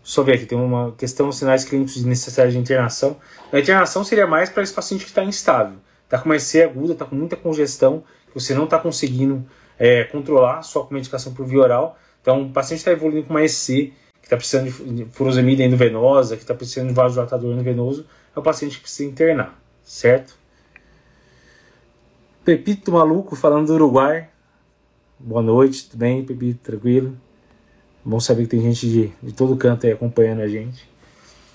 Só 0.00 0.22
ver 0.22 0.34
aqui, 0.34 0.46
tem 0.46 0.56
uma 0.56 0.92
questão, 0.92 1.32
sinais 1.32 1.64
clínicos 1.64 2.04
necessidade 2.04 2.52
de 2.52 2.58
internação. 2.58 3.16
A 3.52 3.58
internação 3.58 4.04
seria 4.04 4.28
mais 4.28 4.48
para 4.48 4.62
esse 4.62 4.72
paciente 4.72 5.02
que 5.02 5.10
está 5.10 5.24
instável, 5.24 5.78
está 6.04 6.16
com 6.16 6.26
uma 6.26 6.36
EC 6.36 6.62
aguda, 6.62 6.92
está 6.92 7.04
com 7.04 7.16
muita 7.16 7.34
congestão, 7.34 8.04
você 8.40 8.54
não 8.54 8.64
está 8.64 8.78
conseguindo 8.78 9.44
é, 9.78 10.04
controlar 10.04 10.62
só 10.62 10.82
com 10.82 10.92
medicação 10.92 11.32
por 11.32 11.46
via 11.46 11.60
oral. 11.60 11.98
Então, 12.20 12.42
o 12.42 12.50
paciente 12.50 12.80
está 12.80 12.90
evoluindo 12.90 13.26
com 13.26 13.32
uma 13.32 13.42
EC, 13.42 13.54
que 13.56 14.24
está 14.24 14.36
precisando 14.36 14.70
de 14.70 15.04
furosemida 15.06 15.62
endovenosa, 15.62 16.36
que 16.36 16.42
está 16.42 16.54
precisando 16.54 16.88
de 16.88 16.94
vasodilatador 16.94 17.52
endovenoso, 17.52 18.06
é 18.34 18.38
o 18.38 18.42
paciente 18.42 18.76
que 18.76 18.82
precisa 18.82 19.08
internar, 19.08 19.58
certo? 19.82 20.36
Pepito 22.44 22.92
Maluco 22.92 23.34
falando 23.34 23.68
do 23.68 23.74
Uruguai. 23.74 24.28
Boa 25.18 25.40
noite, 25.40 25.88
tudo 25.88 26.00
bem, 26.00 26.24
Pepito? 26.24 26.58
Tranquilo? 26.62 27.16
Bom 28.04 28.20
saber 28.20 28.42
que 28.42 28.50
tem 28.50 28.60
gente 28.60 28.86
de, 28.86 29.12
de 29.22 29.32
todo 29.32 29.56
canto 29.56 29.86
aí 29.86 29.92
acompanhando 29.92 30.42
a 30.42 30.48
gente. 30.48 30.86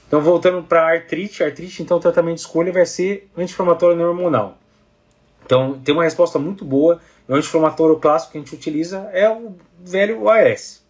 Então, 0.08 0.20
voltando 0.20 0.64
para 0.64 0.92
artrite, 0.92 1.44
artrite, 1.44 1.84
então 1.84 1.98
o 1.98 2.00
tratamento 2.00 2.36
de 2.36 2.42
escolha 2.42 2.72
vai 2.74 2.86
ser 2.86 3.30
anti-inflamatório 3.38 4.02
hormonal. 4.02 4.58
Então, 5.46 5.80
tem 5.84 5.94
uma 5.94 6.04
resposta 6.04 6.38
muito 6.40 6.64
boa. 6.64 7.00
O 7.28 7.34
anti-inflamatório 7.34 7.98
clássico 7.98 8.34
que 8.34 8.38
a 8.38 8.42
gente 8.42 8.54
utiliza 8.54 9.10
é 9.14 9.30
o 9.30 9.56
velho 9.80 10.30
AS, 10.30 10.86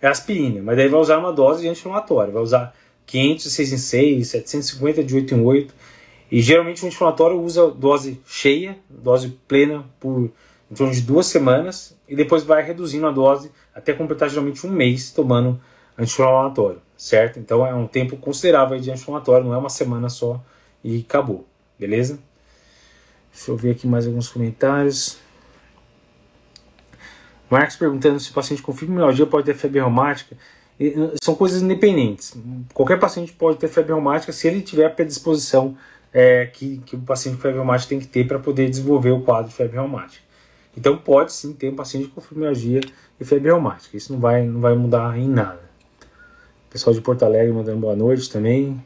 é 0.00 0.08
aspirina, 0.08 0.60
mas 0.62 0.76
daí 0.76 0.88
vai 0.88 1.00
usar 1.00 1.18
uma 1.18 1.32
dose 1.32 1.62
de 1.62 1.68
anti-inflamatório, 1.68 2.32
vai 2.32 2.42
usar 2.42 2.74
500 3.06 3.44
de 3.44 3.50
6 3.50 3.72
em 3.72 3.78
6, 3.78 4.28
750 4.28 5.04
de 5.04 5.14
8 5.14 5.34
em 5.34 5.44
8. 5.44 5.74
E 6.30 6.42
geralmente 6.42 6.82
o 6.82 6.86
anti-inflamatório 6.86 7.40
usa 7.40 7.70
dose 7.70 8.20
cheia, 8.26 8.76
dose 8.88 9.28
plena 9.46 9.84
por 10.00 10.30
em 10.70 10.74
torno 10.74 10.92
de 10.92 11.02
duas 11.02 11.26
semanas 11.26 11.96
e 12.08 12.16
depois 12.16 12.42
vai 12.42 12.62
reduzindo 12.62 13.06
a 13.06 13.10
dose 13.10 13.52
até 13.74 13.92
completar 13.92 14.28
geralmente 14.28 14.66
um 14.66 14.70
mês 14.70 15.12
tomando 15.12 15.60
anti-inflamatório, 15.96 16.80
certo? 16.96 17.38
Então 17.38 17.66
é 17.66 17.74
um 17.74 17.86
tempo 17.86 18.16
considerável 18.16 18.78
de 18.78 18.90
anti-inflamatório, 18.90 19.46
não 19.46 19.54
é 19.54 19.58
uma 19.58 19.68
semana 19.68 20.08
só 20.08 20.42
e 20.82 21.04
acabou, 21.08 21.46
beleza? 21.78 22.18
Deixa 23.34 23.50
eu 23.50 23.56
ver 23.56 23.72
aqui 23.72 23.86
mais 23.86 24.06
alguns 24.06 24.28
comentários. 24.28 25.18
Marcos 27.50 27.76
perguntando 27.76 28.18
se 28.20 28.30
o 28.30 28.32
paciente 28.32 28.62
com 28.62 28.72
fibromialgia 28.72 29.26
pode 29.26 29.46
ter 29.46 29.54
febre 29.54 29.80
reumática. 29.80 30.36
São 31.22 31.34
coisas 31.34 31.60
independentes. 31.60 32.34
Qualquer 32.72 32.98
paciente 32.98 33.32
pode 33.32 33.58
ter 33.58 33.68
febre 33.68 33.92
reumática 33.92 34.32
se 34.32 34.46
ele 34.46 34.62
tiver 34.62 34.86
a 34.86 34.90
predisposição 34.90 35.76
é, 36.12 36.46
que, 36.46 36.78
que 36.86 36.96
o 36.96 37.00
paciente 37.00 37.36
com 37.36 37.42
febre 37.42 37.58
reumática 37.58 37.88
tem 37.88 37.98
que 37.98 38.06
ter 38.06 38.26
para 38.26 38.38
poder 38.38 38.70
desenvolver 38.70 39.10
o 39.10 39.20
quadro 39.20 39.50
de 39.50 39.56
febre 39.56 39.76
reumática. 39.76 40.22
Então 40.76 40.96
pode 40.96 41.32
sim 41.32 41.52
ter 41.52 41.70
um 41.70 41.76
paciente 41.76 42.08
com 42.08 42.20
fibromialgia 42.20 42.80
e 43.20 43.24
febre 43.24 43.48
reumática. 43.48 43.96
Isso 43.96 44.12
não 44.12 44.20
vai, 44.20 44.44
não 44.44 44.60
vai 44.60 44.74
mudar 44.74 45.18
em 45.18 45.28
nada. 45.28 45.62
Pessoal 46.70 46.94
de 46.94 47.00
Porto 47.00 47.24
Alegre 47.24 47.52
mandando 47.52 47.78
boa 47.78 47.94
noite 47.94 48.30
também. 48.30 48.82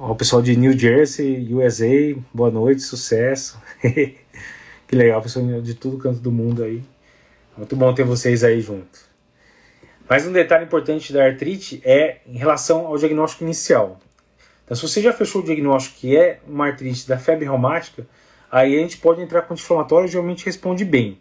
O 0.00 0.14
pessoal 0.14 0.40
de 0.40 0.56
New 0.56 0.78
Jersey, 0.78 1.52
USA, 1.52 2.16
boa 2.32 2.52
noite, 2.52 2.82
sucesso. 2.82 3.60
que 3.82 4.94
legal, 4.94 5.20
pessoal 5.20 5.60
de 5.60 5.74
todo 5.74 5.98
canto 5.98 6.20
do 6.20 6.30
mundo 6.30 6.62
aí. 6.62 6.84
Muito 7.56 7.74
bom 7.74 7.92
ter 7.92 8.04
vocês 8.04 8.44
aí 8.44 8.60
junto. 8.60 9.00
Mas 10.08 10.24
um 10.24 10.30
detalhe 10.30 10.66
importante 10.66 11.12
da 11.12 11.24
artrite 11.24 11.82
é 11.84 12.18
em 12.28 12.38
relação 12.38 12.86
ao 12.86 12.96
diagnóstico 12.96 13.42
inicial. 13.42 13.98
Então, 14.64 14.76
se 14.76 14.86
você 14.86 15.02
já 15.02 15.12
fechou 15.12 15.42
o 15.42 15.44
diagnóstico 15.44 15.96
que 15.98 16.16
é 16.16 16.38
uma 16.46 16.66
artrite 16.66 17.08
da 17.08 17.18
febre 17.18 17.46
reumática, 17.46 18.06
aí 18.52 18.76
a 18.76 18.80
gente 18.80 18.98
pode 18.98 19.20
entrar 19.20 19.42
com 19.42 19.54
anti-inflamatório 19.54 20.06
e 20.06 20.12
geralmente 20.12 20.46
responde 20.46 20.84
bem. 20.84 21.20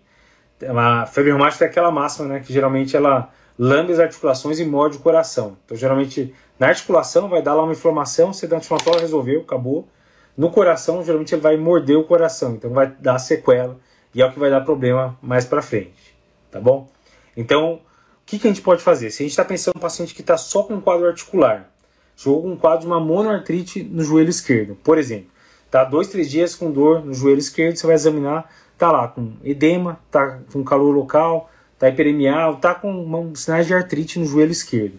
A 0.61 1.07
febre 1.07 1.31
reumática 1.31 1.65
é 1.65 1.67
aquela 1.67 1.89
máxima, 1.89 2.27
né, 2.27 2.39
que 2.41 2.53
geralmente 2.53 2.95
ela 2.95 3.33
lambe 3.57 3.91
as 3.91 3.99
articulações 3.99 4.59
e 4.59 4.65
morde 4.65 4.97
o 4.97 4.99
coração. 4.99 5.57
Então, 5.65 5.75
geralmente, 5.75 6.31
na 6.59 6.67
articulação 6.67 7.29
vai 7.29 7.41
dar 7.41 7.53
lá 7.53 7.63
uma 7.63 7.73
inflamação, 7.73 8.33
você 8.33 8.47
dá 8.47 8.57
anti-inflamatório, 8.57 9.01
resolveu, 9.01 9.41
acabou. 9.41 9.87
No 10.35 10.51
coração, 10.51 11.03
geralmente 11.03 11.33
ele 11.33 11.41
vai 11.41 11.57
morder 11.57 11.97
o 11.97 12.03
coração, 12.03 12.55
então 12.55 12.71
vai 12.71 12.87
dar 12.87 13.17
sequela 13.19 13.77
e 14.13 14.21
é 14.21 14.25
o 14.25 14.31
que 14.31 14.39
vai 14.39 14.49
dar 14.49 14.61
problema 14.61 15.17
mais 15.21 15.45
para 15.45 15.61
frente, 15.61 16.15
tá 16.51 16.59
bom? 16.59 16.87
Então, 17.35 17.75
o 17.75 17.79
que, 18.25 18.39
que 18.39 18.47
a 18.47 18.51
gente 18.51 18.61
pode 18.61 18.81
fazer? 18.83 19.09
Se 19.09 19.23
a 19.23 19.25
gente 19.25 19.31
está 19.31 19.45
pensando 19.45 19.75
em 19.75 19.79
um 19.79 19.81
paciente 19.81 20.13
que 20.13 20.21
está 20.21 20.37
só 20.37 20.63
com 20.63 20.75
um 20.75 20.81
quadro 20.81 21.07
articular, 21.07 21.69
jogo 22.15 22.47
um 22.47 22.55
quadro 22.55 22.81
de 22.81 22.87
uma 22.87 22.99
monoartrite 22.99 23.83
no 23.83 24.03
joelho 24.03 24.29
esquerdo, 24.29 24.75
por 24.83 24.97
exemplo, 24.97 25.29
Tá 25.69 25.83
dois, 25.83 26.07
três 26.07 26.29
dias 26.29 26.55
com 26.55 26.71
dor 26.71 27.05
no 27.05 27.13
joelho 27.13 27.39
esquerdo, 27.39 27.75
você 27.75 27.85
vai 27.85 27.95
examinar, 27.95 28.49
tá 28.77 28.91
lá 28.91 29.07
com 29.07 29.33
edema, 29.43 29.99
tá 30.09 30.39
com 30.51 30.63
calor 30.63 30.95
local, 30.95 31.49
tá 31.77 31.89
hiperemial, 31.89 32.55
tá 32.57 32.73
com 32.73 33.35
sinais 33.35 33.67
de 33.67 33.73
artrite 33.73 34.17
no 34.17 34.25
joelho 34.25 34.51
esquerdo. 34.51 34.97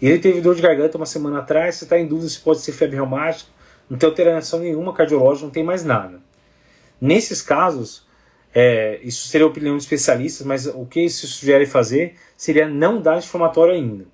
Ele 0.00 0.18
teve 0.18 0.40
dor 0.40 0.54
de 0.54 0.62
garganta 0.62 0.96
uma 0.96 1.06
semana 1.06 1.38
atrás, 1.40 1.76
você 1.76 1.84
está 1.84 1.98
em 1.98 2.06
dúvida 2.06 2.28
se 2.28 2.40
pode 2.40 2.60
ser 2.60 2.72
febre 2.72 2.96
reumática, 2.96 3.50
não 3.90 3.98
tem 3.98 4.08
alteração 4.08 4.60
nenhuma 4.60 4.92
cardiológica, 4.92 5.46
não 5.46 5.52
tem 5.52 5.64
mais 5.64 5.84
nada. 5.84 6.20
Nesses 7.00 7.42
casos, 7.42 8.06
é, 8.54 9.00
isso 9.02 9.28
seria 9.28 9.46
a 9.46 9.50
opinião 9.50 9.76
de 9.76 9.82
especialistas, 9.82 10.46
mas 10.46 10.66
o 10.66 10.86
que 10.86 11.00
isso 11.00 11.26
sugere 11.26 11.66
fazer 11.66 12.14
seria 12.36 12.68
não 12.68 13.00
dar 13.00 13.18
inflamatório 13.18 13.74
ainda. 13.74 14.04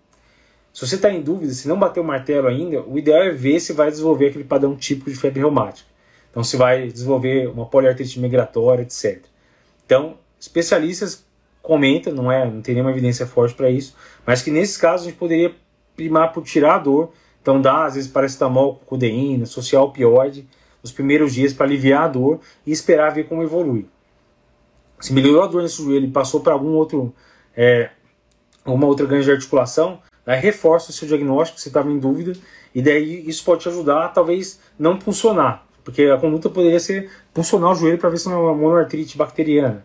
Se 0.73 0.87
você 0.87 0.97
está 0.97 1.11
em 1.11 1.23
dúvida, 1.23 1.53
se 1.53 1.68
não 1.68 1.79
bater 1.79 2.01
o 2.01 2.05
martelo 2.05 2.49
ainda, 2.49 2.83
o 2.83 2.99
ideal 2.99 3.23
é 3.23 3.31
ver 3.31 3.61
se 3.61 3.73
vai 3.73 3.90
desenvolver 3.90 4.29
aquele 4.29 4.44
padrão 4.44 4.75
típico 4.77 5.11
de 5.11 5.16
febre 5.16 5.40
reumática. 5.40 5.88
Então 6.31 6.42
se 6.42 6.57
vai 6.57 6.88
desenvolver 6.88 7.47
uma 7.49 7.66
poliartrite 7.66 8.18
migratória, 8.18 8.83
etc. 8.83 9.23
Então, 9.87 10.18
especialistas 10.40 11.25
comentam, 11.62 12.12
não 12.12 12.31
é, 12.31 12.44
não 12.44 12.61
tem 12.61 12.75
nenhuma 12.75 12.90
evidência 12.90 13.27
forte 13.27 13.55
para 13.55 13.70
isso, 13.70 13.97
mas 14.27 14.42
que 14.42 14.51
nesses 14.51 14.77
casos 14.77 15.07
a 15.07 15.11
gente 15.11 15.18
poderia 15.18 15.55
primar 15.96 16.33
por 16.33 16.42
tirar 16.44 16.76
a 16.76 16.78
dor, 16.78 17.12
então 17.40 17.61
dar 17.61 17.87
às 17.87 17.94
vezes 17.94 18.11
paracetamol 18.11 18.76
com 18.76 18.85
codeína, 18.87 19.46
social 19.46 19.85
opioide 19.85 20.46
nos 20.83 20.92
primeiros 20.92 21.35
dias 21.35 21.52
para 21.52 21.66
aliviar 21.66 22.04
a 22.04 22.09
dor 22.09 22.40
e 22.66 22.72
esperar 22.72 23.11
ver 23.11 23.24
como 23.24 23.42
evolui. 23.42 23.87
Se 25.00 25.12
melhorou 25.12 25.42
a 25.42 25.46
dor 25.46 25.62
nesse 25.62 25.83
joelho 25.83 26.07
e 26.07 26.11
passou 26.11 26.40
para 26.40 26.52
algum 26.52 26.74
outro 26.74 27.14
é, 27.57 27.90
uma 28.64 28.87
outra 28.87 29.07
ganho 29.07 29.22
de 29.22 29.30
articulação, 29.30 30.00
aí 30.26 30.40
reforça 30.40 30.90
o 30.90 30.92
seu 30.92 31.07
diagnóstico, 31.07 31.61
se 31.61 31.68
estava 31.68 31.90
em 31.90 31.98
dúvida, 31.98 32.33
e 32.74 32.80
daí 32.80 33.28
isso 33.28 33.44
pode 33.44 33.62
te 33.62 33.68
ajudar 33.68 34.09
talvez 34.09 34.61
não 34.78 35.00
funcionar. 35.00 35.66
Porque 35.85 36.04
a 36.04 36.16
conduta 36.16 36.48
poderia 36.48 36.80
ser 36.80 37.11
puncionar 37.33 37.72
o 37.72 37.74
joelho 37.74 37.98
para 37.98 38.09
ver 38.09 38.18
se 38.18 38.28
não 38.28 38.37
é 38.37 38.40
uma 38.40 38.54
monoartrite 38.54 39.18
bacteriana. 39.18 39.85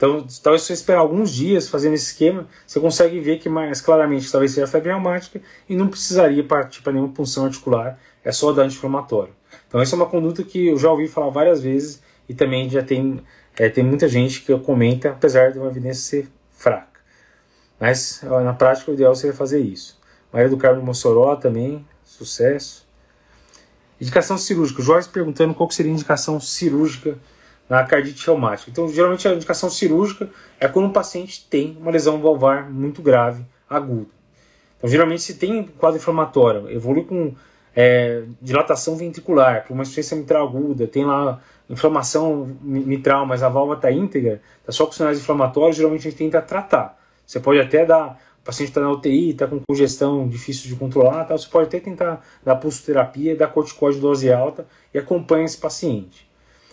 Então, 0.00 0.26
talvez 0.42 0.62
se 0.62 0.68
você 0.68 0.72
esperar 0.72 1.00
alguns 1.00 1.30
dias 1.30 1.68
fazendo 1.68 1.92
esse 1.92 2.06
esquema, 2.06 2.46
você 2.66 2.80
consegue 2.80 3.20
ver 3.20 3.38
que 3.38 3.50
mais 3.50 3.82
claramente 3.82 4.32
talvez 4.32 4.50
seja 4.50 4.66
febre 4.66 4.88
reumática 4.88 5.42
e 5.68 5.76
não 5.76 5.88
precisaria 5.88 6.42
partir 6.42 6.80
para 6.80 6.94
nenhuma 6.94 7.12
punção 7.12 7.44
articular, 7.44 7.98
é 8.24 8.32
só 8.32 8.50
dar 8.50 8.62
anti-inflamatório. 8.62 9.34
Então, 9.68 9.78
essa 9.78 9.94
é 9.94 9.96
uma 9.96 10.06
conduta 10.06 10.42
que 10.42 10.68
eu 10.68 10.78
já 10.78 10.90
ouvi 10.90 11.06
falar 11.06 11.28
várias 11.28 11.60
vezes 11.60 12.02
e 12.26 12.32
também 12.32 12.70
já 12.70 12.82
tem, 12.82 13.22
é, 13.58 13.68
tem 13.68 13.84
muita 13.84 14.08
gente 14.08 14.40
que 14.40 14.58
comenta, 14.60 15.10
apesar 15.10 15.52
de 15.52 15.58
uma 15.58 15.68
evidência 15.68 16.22
ser 16.22 16.28
fraca. 16.50 16.98
Mas 17.78 18.22
na 18.22 18.54
prática 18.54 18.90
o 18.90 18.94
ideal 18.94 19.14
seria 19.14 19.36
fazer 19.36 19.60
isso. 19.60 20.00
Maria 20.32 20.48
do 20.48 20.56
Carmo 20.56 20.80
Mossoró 20.82 21.36
também, 21.36 21.86
sucesso. 22.02 22.88
Indicação 24.00 24.38
cirúrgica. 24.38 24.80
O 24.80 24.84
Jorge 24.84 25.10
perguntando 25.10 25.52
qual 25.52 25.70
seria 25.70 25.92
a 25.92 25.94
indicação 25.94 26.40
cirúrgica 26.40 27.18
na 27.70 27.84
cardite 27.84 28.26
reumática. 28.26 28.68
Então, 28.68 28.88
geralmente 28.88 29.28
a 29.28 29.32
indicação 29.32 29.70
cirúrgica 29.70 30.28
é 30.58 30.66
quando 30.66 30.86
o 30.86 30.92
paciente 30.92 31.46
tem 31.48 31.78
uma 31.80 31.92
lesão 31.92 32.20
valvar 32.20 32.68
muito 32.68 33.00
grave, 33.00 33.44
aguda. 33.68 34.08
Então, 34.76 34.90
geralmente, 34.90 35.22
se 35.22 35.34
tem 35.34 35.62
quadro 35.78 35.98
inflamatório, 35.98 36.68
evolui 36.68 37.04
com 37.04 37.32
é, 37.76 38.24
dilatação 38.42 38.96
ventricular, 38.96 39.64
por 39.64 39.74
uma 39.74 39.82
insuficiência 39.82 40.16
mitral 40.16 40.48
aguda, 40.48 40.88
tem 40.88 41.04
lá 41.04 41.40
inflamação 41.68 42.56
mitral, 42.60 43.24
mas 43.24 43.44
a 43.44 43.48
válvula 43.48 43.76
está 43.76 43.92
íntegra, 43.92 44.42
está 44.58 44.72
só 44.72 44.84
com 44.84 44.92
sinais 44.92 45.18
inflamatórios, 45.18 45.76
geralmente 45.76 46.08
a 46.08 46.10
gente 46.10 46.18
tenta 46.18 46.42
tratar. 46.42 46.98
Você 47.24 47.38
pode 47.38 47.60
até 47.60 47.86
dar, 47.86 48.20
o 48.42 48.44
paciente 48.44 48.70
está 48.70 48.80
na 48.80 48.90
UTI, 48.90 49.30
está 49.30 49.46
com 49.46 49.60
congestão 49.68 50.26
difícil 50.28 50.68
de 50.68 50.74
controlar, 50.74 51.24
tá? 51.24 51.38
você 51.38 51.46
pode 51.48 51.68
até 51.68 51.78
tentar 51.78 52.26
dar 52.44 52.56
pulsoterapia, 52.56 53.36
dar 53.36 53.46
corticóide 53.46 54.00
dose 54.00 54.32
alta 54.32 54.66
e 54.92 54.98
acompanha 54.98 55.44
esse 55.44 55.58
paciente. 55.58 56.29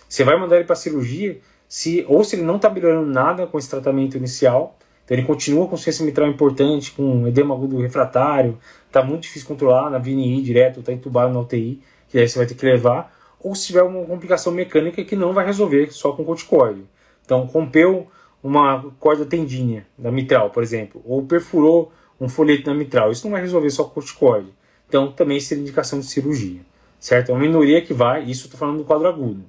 Você 0.08 0.24
vai 0.24 0.40
mandar 0.40 0.56
ele 0.58 0.66
para 0.66 0.76
cirurgia, 0.76 1.40
se, 1.68 2.06
ou 2.08 2.24
se 2.24 2.36
ele 2.36 2.44
não 2.44 2.56
está 2.56 2.70
melhorando 2.70 3.08
nada 3.08 3.46
com 3.46 3.58
esse 3.58 3.70
tratamento 3.70 4.16
inicial, 4.16 4.78
então 5.04 5.18
ele 5.18 5.26
continua 5.26 5.68
com 5.68 5.78
ciência 5.78 6.06
mitral 6.06 6.28
importante, 6.28 6.92
com 6.92 7.28
edema 7.28 7.56
agudo 7.56 7.78
refratário, 7.80 8.58
está 8.88 9.04
muito 9.04 9.24
difícil 9.24 9.48
controlar 9.48 9.90
na 9.90 9.98
VNI 9.98 10.42
direto, 10.42 10.80
está 10.80 10.92
entubado 10.92 11.34
na 11.34 11.40
UTI, 11.40 11.82
que 12.10 12.18
aí 12.18 12.28
você 12.28 12.38
vai 12.38 12.48
ter 12.48 12.56
que 12.56 12.66
levar, 12.66 13.14
ou 13.40 13.54
se 13.56 13.68
tiver 13.68 13.84
uma 13.84 14.06
complicação 14.06 14.52
mecânica 14.52 15.04
que 15.04 15.16
não 15.16 15.34
vai 15.34 15.46
resolver 15.46 15.92
só 15.92 16.12
com 16.12 16.24
corticoide. 16.24 16.84
Então, 17.24 17.46
rompeu 17.46 18.08
uma 18.44 18.92
corda 19.00 19.26
tendínea 19.26 19.86
da 19.98 20.12
mitral, 20.12 20.50
por 20.50 20.64
exemplo, 20.64 21.02
ou 21.06 21.24
perfurou 21.24 21.92
um 22.20 22.28
folheto 22.28 22.70
na 22.70 22.76
mitral, 22.76 23.12
isso 23.12 23.26
não 23.26 23.32
vai 23.32 23.42
resolver 23.42 23.70
só 23.70 23.84
com 23.84 23.92
corticoide. 23.92 24.54
Então, 24.88 25.12
também 25.12 25.40
seria 25.40 25.62
indicação 25.62 26.00
de 26.00 26.06
cirurgia, 26.06 26.62
certo? 27.00 27.30
É 27.30 27.34
uma 27.34 27.42
minoria 27.42 27.82
que 27.82 27.94
vai, 27.94 28.24
isso 28.24 28.46
estou 28.46 28.60
falando 28.60 28.80
do 28.80 28.84
quadro 28.86 29.08
agudo. 29.08 29.44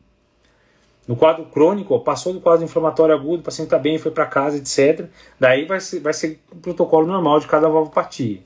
No 1.08 1.16
quadro 1.16 1.46
crônico, 1.46 1.98
passou 2.00 2.34
do 2.34 2.40
quadro 2.40 2.62
inflamatório 2.62 3.14
agudo, 3.14 3.40
o 3.40 3.42
paciente 3.42 3.68
está 3.68 3.78
bem, 3.78 3.96
foi 3.96 4.10
para 4.10 4.26
casa, 4.26 4.58
etc. 4.58 5.06
Daí 5.40 5.64
vai 5.64 5.80
ser, 5.80 6.00
vai 6.00 6.12
ser 6.12 6.38
o 6.52 6.56
protocolo 6.56 7.06
normal 7.06 7.40
de 7.40 7.46
cada 7.46 7.66
valvopatia. 7.66 8.40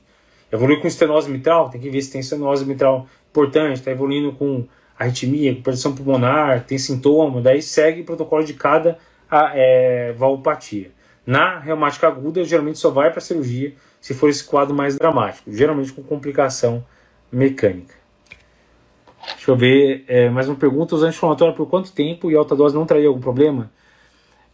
Evolui 0.49 0.79
com 0.79 0.87
estenose 0.87 1.29
mitral, 1.29 1.69
tem 1.69 1.81
que 1.81 1.89
ver 1.89 2.01
se 2.01 2.09
tem 2.09 2.21
estenose 2.21 2.65
mitral 2.65 3.05
importante, 3.29 3.73
está 3.73 3.91
evoluindo 3.91 4.31
com 4.31 4.65
arritmia, 4.97 5.53
com 5.53 5.93
pulmonar, 5.93 6.63
tem 6.63 6.77
sintoma, 6.77 7.41
daí 7.41 7.61
segue 7.61 8.01
o 8.01 8.05
protocolo 8.05 8.45
de 8.45 8.53
cada 8.53 8.97
é, 9.53 10.13
valvopatia. 10.13 10.91
Na 11.25 11.59
reumática 11.59 12.07
aguda, 12.07 12.45
geralmente 12.45 12.79
só 12.79 12.89
vai 12.91 13.11
para 13.11 13.19
cirurgia 13.19 13.73
se 13.99 14.13
for 14.13 14.29
esse 14.29 14.43
quadro 14.43 14.73
mais 14.73 14.95
dramático, 14.97 15.51
geralmente 15.51 15.91
com 15.91 16.01
complicação 16.01 16.85
mecânica. 17.29 18.02
Deixa 19.25 19.51
eu 19.51 19.55
ver, 19.55 20.03
é, 20.07 20.29
mais 20.29 20.49
uma 20.49 20.55
pergunta. 20.55 20.95
Usar 20.95 21.07
anti-inflamatório 21.07 21.55
por 21.55 21.67
quanto 21.67 21.91
tempo 21.91 22.29
e 22.29 22.35
alta 22.35 22.55
dose 22.55 22.75
não 22.75 22.85
traria 22.85 23.07
algum 23.07 23.21
problema? 23.21 23.71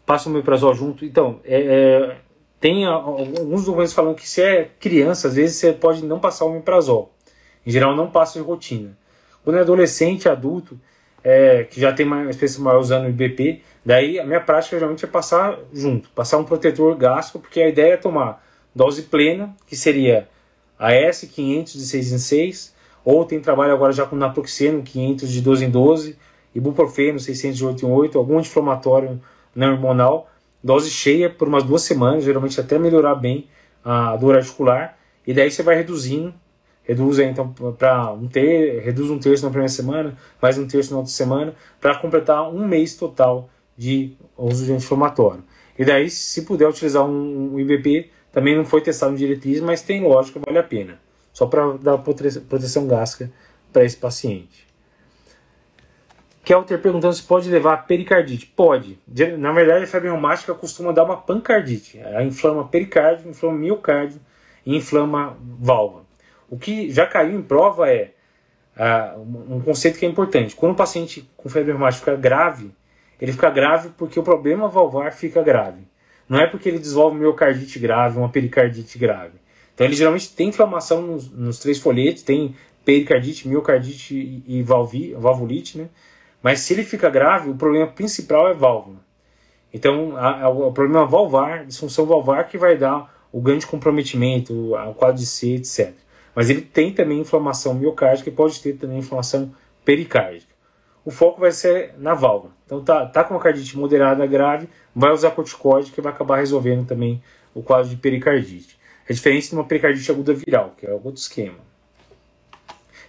Passa 0.05 0.29
o 0.29 0.31
meprazol 0.31 0.73
junto? 0.73 1.03
Então, 1.03 1.39
é, 1.43 1.61
é, 1.61 2.17
tem 2.59 2.85
alguns 2.85 3.65
documentos 3.65 3.93
falando 3.93 4.15
que 4.15 4.29
se 4.29 4.41
é 4.41 4.69
criança, 4.79 5.27
às 5.27 5.35
vezes 5.35 5.57
você 5.57 5.73
pode 5.73 6.05
não 6.05 6.19
passar 6.19 6.45
o 6.45 6.53
meprazol. 6.53 7.11
Em 7.65 7.71
geral, 7.71 7.95
não 7.95 8.09
passa 8.09 8.39
de 8.39 8.45
rotina. 8.45 8.97
Quando 9.43 9.57
é 9.57 9.61
adolescente, 9.61 10.29
adulto, 10.29 10.79
é, 11.23 11.63
que 11.63 11.79
já 11.79 11.91
tem 11.91 12.05
uma 12.05 12.29
experiência 12.29 12.61
maior 12.61 12.79
usando 12.79 13.05
o 13.05 13.09
IBP, 13.09 13.61
daí 13.83 14.19
a 14.19 14.25
minha 14.25 14.39
prática 14.39 14.77
geralmente 14.77 15.03
é 15.03 15.07
passar 15.07 15.57
junto, 15.73 16.09
passar 16.09 16.37
um 16.37 16.43
protetor 16.43 16.95
gástrico, 16.95 17.39
porque 17.39 17.61
a 17.61 17.67
ideia 17.67 17.93
é 17.93 17.97
tomar 17.97 18.43
dose 18.73 19.03
plena, 19.03 19.55
que 19.65 19.75
seria 19.75 20.27
a 20.77 20.91
S500 20.91 21.73
de 21.73 21.85
6 21.85 22.11
em 22.13 22.17
6, 22.17 22.75
ou 23.03 23.25
tem 23.25 23.39
trabalho 23.39 23.73
agora 23.73 23.91
já 23.91 24.05
com 24.05 24.15
naproxeno 24.15 24.81
500 24.81 25.29
de 25.29 25.41
12 25.41 25.65
em 25.65 25.69
12, 25.69 26.17
ibuprofeno 26.53 27.19
600 27.19 27.57
de 27.57 27.65
8 27.65 27.85
em 27.85 27.89
8, 27.89 28.17
algum 28.17 28.37
anti-inflamatório 28.37 29.21
não 29.55 29.73
hormonal, 29.73 30.29
dose 30.63 30.89
cheia 30.89 31.29
por 31.29 31.47
umas 31.47 31.63
duas 31.63 31.81
semanas, 31.81 32.23
geralmente 32.23 32.59
até 32.59 32.77
melhorar 32.77 33.15
bem 33.15 33.47
a 33.83 34.15
dor 34.15 34.35
articular, 34.35 34.97
e 35.25 35.33
daí 35.33 35.49
você 35.49 35.63
vai 35.63 35.75
reduzindo, 35.75 36.33
reduz 36.83 37.19
então 37.19 37.53
para 37.77 38.11
um 38.11 38.27
ter, 38.27 38.81
reduz 38.81 39.09
um 39.09 39.19
terço 39.19 39.43
na 39.43 39.49
primeira 39.49 39.71
semana, 39.71 40.17
mais 40.41 40.57
um 40.57 40.67
terço 40.67 40.91
na 40.91 40.97
outra 40.97 41.11
semana, 41.11 41.53
para 41.79 41.95
completar 41.95 42.49
um 42.53 42.67
mês 42.67 42.95
total 42.95 43.49
de 43.77 44.17
uso 44.37 44.65
de 44.65 44.73
anti-inflamatório. 44.73 45.43
E 45.77 45.85
daí, 45.85 46.09
se 46.09 46.41
puder 46.41 46.67
utilizar 46.67 47.05
um, 47.05 47.53
um 47.53 47.59
IBP, 47.59 48.09
também 48.31 48.55
não 48.55 48.65
foi 48.65 48.81
testado 48.81 49.13
em 49.13 49.15
diretriz, 49.15 49.61
mas 49.61 49.81
tem 49.81 50.03
lógica, 50.03 50.39
vale 50.45 50.57
a 50.57 50.63
pena 50.63 50.99
só 51.39 51.45
para 51.45 51.77
dar 51.77 51.97
proteção 51.97 52.85
gástrica 52.85 53.31
para 53.71 53.85
esse 53.85 53.95
paciente. 53.95 54.67
Kelter 56.43 56.81
perguntando 56.81 57.13
se 57.13 57.23
pode 57.23 57.49
levar 57.49 57.75
a 57.75 57.77
pericardite. 57.77 58.45
Pode. 58.45 58.99
Na 59.37 59.53
verdade, 59.53 59.85
a 59.85 59.87
febre 59.87 60.09
reumática 60.09 60.53
costuma 60.53 60.91
dar 60.91 61.05
uma 61.05 61.15
pancardite. 61.15 61.97
Ela 61.97 62.23
inflama 62.23 62.67
pericárdio, 62.67 63.29
inflama 63.29 63.57
miocárdio 63.57 64.19
e 64.65 64.75
inflama 64.75 65.37
válvula. 65.41 66.03
O 66.49 66.57
que 66.57 66.91
já 66.91 67.05
caiu 67.05 67.39
em 67.39 67.41
prova 67.41 67.89
é 67.89 68.11
uh, 68.75 69.55
um 69.55 69.61
conceito 69.61 69.97
que 69.97 70.05
é 70.05 70.09
importante. 70.09 70.57
Quando 70.57 70.73
o 70.73 70.75
paciente 70.75 71.29
com 71.37 71.47
febre 71.47 71.71
reumática 71.71 72.11
fica 72.11 72.17
grave, 72.17 72.71
ele 73.21 73.31
fica 73.31 73.49
grave 73.49 73.91
porque 73.97 74.19
o 74.19 74.23
problema 74.23 74.67
valvar 74.67 75.13
fica 75.13 75.41
grave. 75.41 75.87
Não 76.27 76.37
é 76.37 76.47
porque 76.47 76.67
ele 76.67 76.79
desenvolve 76.79 77.17
miocardite 77.17 77.79
grave, 77.79 78.17
uma 78.17 78.27
pericardite 78.27 78.97
grave. 78.97 79.39
Então 79.79 79.87
ele 79.87 79.95
geralmente 79.95 80.35
tem 80.35 80.49
inflamação 80.49 81.01
nos, 81.01 81.31
nos 81.31 81.57
três 81.57 81.79
folhetos, 81.79 82.21
tem 82.21 82.53
pericardite, 82.83 83.47
miocardite 83.47 84.43
e 84.45 84.61
valvi, 84.61 85.13
valvulite, 85.13 85.77
né? 85.77 85.87
Mas 86.43 86.59
se 86.59 86.73
ele 86.73 86.83
fica 86.83 87.09
grave, 87.09 87.49
o 87.49 87.55
problema 87.55 87.87
principal 87.87 88.49
é 88.49 88.53
válvula. 88.53 88.97
Então, 89.73 90.15
o 90.67 90.73
problema 90.73 91.05
valvar, 91.05 91.65
disfunção 91.65 92.05
valvar, 92.05 92.49
que 92.49 92.57
vai 92.57 92.75
dar 92.75 93.09
o 93.31 93.39
grande 93.39 93.65
comprometimento, 93.65 94.73
o 94.75 94.93
quadro 94.93 95.15
de 95.15 95.25
C, 95.25 95.55
etc. 95.55 95.93
Mas 96.35 96.49
ele 96.49 96.59
tem 96.59 96.93
também 96.93 97.21
inflamação 97.21 97.73
miocárdica 97.73 98.29
e 98.29 98.33
pode 98.33 98.61
ter 98.61 98.73
também 98.73 98.97
inflamação 98.97 99.49
pericárdica. 99.85 100.53
O 101.05 101.11
foco 101.11 101.39
vai 101.39 101.53
ser 101.53 101.93
na 101.97 102.13
válvula. 102.13 102.51
Então, 102.65 102.83
tá, 102.83 103.05
tá 103.05 103.23
com 103.23 103.33
uma 103.33 103.39
cardite 103.39 103.77
moderada 103.77 104.25
grave, 104.25 104.67
vai 104.93 105.13
usar 105.13 105.31
corticóide 105.31 105.91
que 105.91 106.01
vai 106.01 106.11
acabar 106.11 106.35
resolvendo 106.35 106.85
também 106.85 107.23
o 107.55 107.63
quadro 107.63 107.89
de 107.89 107.95
pericardite. 107.95 108.78
É 109.09 109.13
diferente 109.13 109.49
de 109.49 109.55
uma 109.55 109.63
pericardite 109.63 110.11
aguda 110.11 110.35
viral, 110.35 110.75
que 110.77 110.85
é 110.85 110.91
outro 110.91 111.15
esquema. 111.15 111.57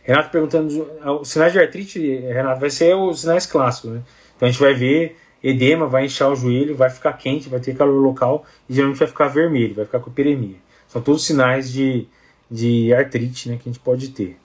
Renato 0.03 0.31
perguntando, 0.31 0.91
os 1.21 1.29
sinais 1.29 1.53
de 1.53 1.59
artrite, 1.59 2.01
Renato, 2.01 2.59
vai 2.59 2.71
ser 2.71 2.97
os 2.97 3.21
sinais 3.21 3.45
clássicos, 3.45 3.91
né? 3.91 4.03
Então 4.35 4.49
a 4.49 4.51
gente 4.51 4.61
vai 4.61 4.73
ver 4.73 5.19
edema, 5.43 5.87
vai 5.87 6.07
inchar 6.07 6.33
o 6.33 6.35
joelho, 6.35 6.75
vai 6.75 6.89
ficar 6.89 7.13
quente, 7.13 7.51
vai 7.51 7.61
ter 7.61 7.77
calor 7.77 8.01
local 8.01 8.47
e 8.67 8.75
geralmente 8.75 8.99
vai 8.99 9.09
ficar 9.09 9.29
vermelho, 9.29 9.75
vai 9.75 9.85
ficar 9.85 10.01
com 10.01 10.09
hiperemia. 10.09 10.57
São 10.89 11.03
todos 11.03 11.25
sinais 11.25 11.71
de, 11.71 12.09
de 12.51 12.95
artrite 12.95 13.51
né, 13.51 13.57
que 13.57 13.69
a 13.69 13.73
gente 13.73 13.83
pode 13.83 14.09
ter. 14.09 14.39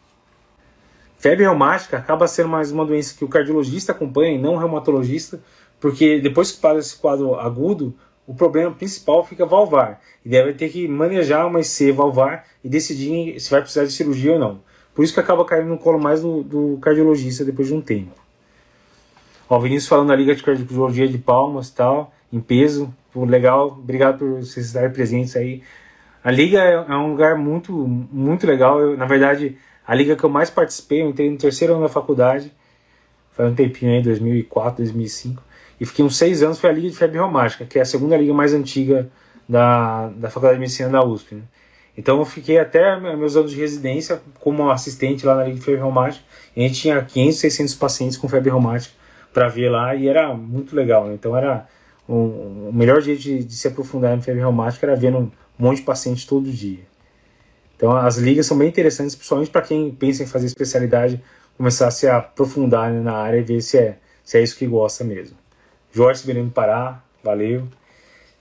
Febre 1.17 1.45
reumática 1.45 1.97
acaba 1.97 2.27
sendo 2.27 2.49
mais 2.49 2.69
uma 2.69 2.85
doença 2.85 3.15
que 3.17 3.23
o 3.23 3.29
cardiologista 3.29 3.93
acompanha 3.93 4.35
e 4.35 4.37
não 4.37 4.55
o 4.55 4.57
reumatologista, 4.57 5.41
porque 5.79 6.19
depois 6.19 6.51
que 6.51 6.59
passa 6.59 6.79
esse 6.79 6.97
quadro 6.97 7.35
agudo, 7.35 7.95
o 8.27 8.33
problema 8.33 8.71
principal 8.71 9.23
fica 9.25 9.45
valvar. 9.45 10.01
E 10.23 10.29
deve 10.29 10.53
ter 10.53 10.69
que 10.69 10.87
manejar 10.87 11.47
uma 11.47 11.59
IC 11.59 11.91
valvar 11.91 12.45
e 12.63 12.69
decidir 12.69 13.39
se 13.39 13.51
vai 13.51 13.61
precisar 13.61 13.85
de 13.85 13.91
cirurgia 13.91 14.33
ou 14.33 14.39
não. 14.39 14.61
Por 14.93 15.03
isso 15.03 15.13
que 15.13 15.19
acaba 15.19 15.45
caindo 15.45 15.67
no 15.67 15.77
colo 15.77 15.99
mais 15.99 16.21
do, 16.21 16.41
do 16.41 16.77
cardiologista 16.81 17.43
depois 17.43 17.67
de 17.67 17.73
um 17.73 17.81
tempo. 17.81 18.11
Ó, 19.47 19.57
o 19.57 19.61
Vinícius 19.61 19.87
falando 19.87 20.07
da 20.07 20.15
Liga 20.15 20.33
de 20.33 20.41
Cardiologia 20.41 21.07
de 21.07 21.17
Palmas 21.17 21.69
tal, 21.69 22.13
em 22.31 22.39
peso. 22.39 22.93
Legal, 23.15 23.67
obrigado 23.67 24.19
por 24.19 24.29
vocês 24.41 24.65
estarem 24.65 24.91
presentes 24.91 25.35
aí. 25.35 25.61
A 26.23 26.31
Liga 26.31 26.59
é, 26.59 26.73
é 26.73 26.95
um 26.95 27.11
lugar 27.11 27.37
muito, 27.37 27.71
muito 27.71 28.47
legal. 28.47 28.79
Eu, 28.81 28.97
na 28.97 29.05
verdade, 29.05 29.57
a 29.85 29.93
Liga 29.93 30.15
que 30.15 30.23
eu 30.23 30.29
mais 30.29 30.49
participei, 30.49 31.01
eu 31.01 31.09
entrei 31.09 31.29
no 31.29 31.37
terceiro 31.37 31.73
ano 31.73 31.83
da 31.83 31.89
faculdade. 31.89 32.51
Foi 33.31 33.45
um 33.45 33.53
tempinho 33.53 33.91
aí, 33.91 34.01
2004, 34.01 34.77
2005 34.77 35.43
e 35.79 35.85
fiquei 35.85 36.03
uns 36.05 36.17
seis 36.17 36.41
anos, 36.41 36.59
foi 36.59 36.69
a 36.69 36.73
Liga 36.73 36.89
de 36.89 36.95
Febre 36.95 37.17
Reumática, 37.17 37.65
que 37.65 37.77
é 37.77 37.81
a 37.81 37.85
segunda 37.85 38.15
liga 38.17 38.33
mais 38.33 38.53
antiga 38.53 39.09
da, 39.47 40.07
da 40.09 40.29
Faculdade 40.29 40.55
de 40.55 40.61
Medicina 40.61 40.89
da 40.89 41.03
USP. 41.03 41.35
Né? 41.35 41.41
Então 41.97 42.19
eu 42.19 42.25
fiquei 42.25 42.59
até 42.59 42.97
meus 42.99 43.35
anos 43.35 43.51
de 43.51 43.57
residência 43.57 44.21
como 44.39 44.69
assistente 44.69 45.25
lá 45.25 45.35
na 45.35 45.43
Liga 45.43 45.57
de 45.57 45.65
Febre 45.65 45.81
Reumática, 45.81 46.23
e 46.55 46.63
a 46.63 46.67
gente 46.67 46.81
tinha 46.81 47.01
500, 47.01 47.39
600 47.39 47.75
pacientes 47.75 48.17
com 48.17 48.27
febre 48.27 48.49
reumática 48.49 48.93
para 49.33 49.49
ver 49.49 49.69
lá, 49.69 49.93
e 49.93 50.07
era 50.07 50.33
muito 50.33 50.75
legal. 50.75 51.07
Né? 51.07 51.13
Então 51.15 51.35
era 51.35 51.67
um, 52.07 52.69
o 52.69 52.71
melhor 52.73 53.01
jeito 53.01 53.21
de, 53.21 53.43
de, 53.43 53.53
se 53.55 53.67
aprofundar 53.67 54.17
em 54.17 54.21
febre 54.21 54.39
reumática 54.39 54.85
era 54.85 54.95
vendo 54.95 55.17
um 55.17 55.31
monte 55.57 55.77
de 55.77 55.83
pacientes 55.83 56.25
todo 56.25 56.49
dia. 56.49 56.85
Então 57.75 57.95
as 57.95 58.17
ligas 58.17 58.45
são 58.45 58.57
bem 58.57 58.69
interessantes, 58.69 59.15
principalmente 59.15 59.51
para 59.51 59.61
quem 59.61 59.91
pensa 59.91 60.23
em 60.23 60.27
fazer 60.27 60.45
especialidade, 60.45 61.21
começar 61.57 61.87
a 61.87 61.91
se 61.91 62.07
aprofundar 62.07 62.91
né, 62.91 63.01
na 63.01 63.13
área 63.13 63.39
e 63.39 63.43
ver 63.43 63.61
se 63.61 63.77
é, 63.77 63.97
se 64.23 64.37
é 64.37 64.43
isso 64.43 64.57
que 64.57 64.65
gosta 64.65 65.03
mesmo. 65.03 65.35
Jorge 65.95 66.29
do 66.29 66.51
Pará, 66.51 67.01
valeu. 67.23 67.63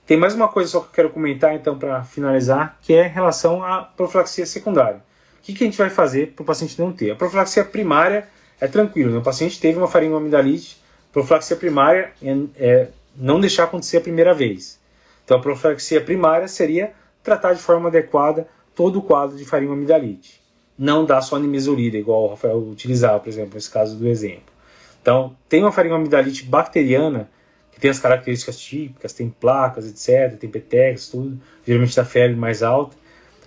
Tem 0.05 0.17
mais 0.17 0.35
uma 0.35 0.49
coisa 0.49 0.69
só 0.69 0.81
que 0.81 0.87
eu 0.87 0.91
quero 0.91 1.09
comentar 1.09 1.55
então 1.55 1.79
para 1.79 2.03
finalizar, 2.03 2.77
que 2.81 2.93
é 2.93 3.07
em 3.07 3.09
relação 3.09 3.63
à 3.63 3.81
profilaxia 3.81 4.45
secundária. 4.45 4.97
O 5.39 5.41
que, 5.41 5.53
que 5.53 5.63
a 5.63 5.67
gente 5.67 5.77
vai 5.77 5.89
fazer 5.89 6.33
para 6.35 6.43
o 6.43 6.45
paciente 6.45 6.77
não 6.77 6.91
ter? 6.91 7.11
A 7.11 7.15
profilaxia 7.15 7.63
primária 7.63 8.27
é 8.59 8.67
tranquilo, 8.67 9.13
né? 9.13 9.19
o 9.19 9.21
paciente 9.21 9.57
teve 9.57 9.77
uma 9.77 9.87
faringoamidalite, 9.87 10.83
Profilaxia 11.13 11.55
primária 11.55 12.11
é, 12.21 12.37
é 12.57 12.87
não 13.15 13.39
deixar 13.39 13.63
acontecer 13.63 13.95
a 13.95 14.01
primeira 14.01 14.33
vez. 14.33 14.77
Então, 15.23 15.37
a 15.37 15.39
profilaxia 15.39 16.01
primária 16.01 16.49
seria 16.49 16.91
tratar 17.23 17.53
de 17.53 17.61
forma 17.61 17.87
adequada 17.87 18.49
todo 18.75 18.99
o 18.99 19.01
quadro 19.01 19.37
de 19.37 19.45
faringoamidalite. 19.45 20.41
Não 20.77 21.05
dar 21.05 21.21
só 21.21 21.39
nimesulida, 21.39 21.95
igual 21.95 22.25
o 22.25 22.27
Rafael 22.31 22.57
utilizava, 22.57 23.21
por 23.21 23.29
exemplo, 23.29 23.53
nesse 23.53 23.71
caso 23.71 23.95
do 23.95 24.05
exemplo. 24.09 24.53
Então, 25.01 25.37
tem 25.47 25.61
uma 25.61 25.71
faringoamidalite 25.71 26.43
bacteriana, 26.43 27.29
que 27.75 27.81
tem 27.81 27.91
as 27.91 27.99
características 27.99 28.57
típicas, 28.57 29.11
tem 29.11 29.29
placas, 29.29 29.85
etc., 29.85 30.39
tem 30.39 30.49
petex, 30.49 31.09
tudo, 31.09 31.37
geralmente 31.67 31.93
da 31.93 32.05
febre 32.05 32.35
mais 32.35 32.63
alta. 32.63 32.95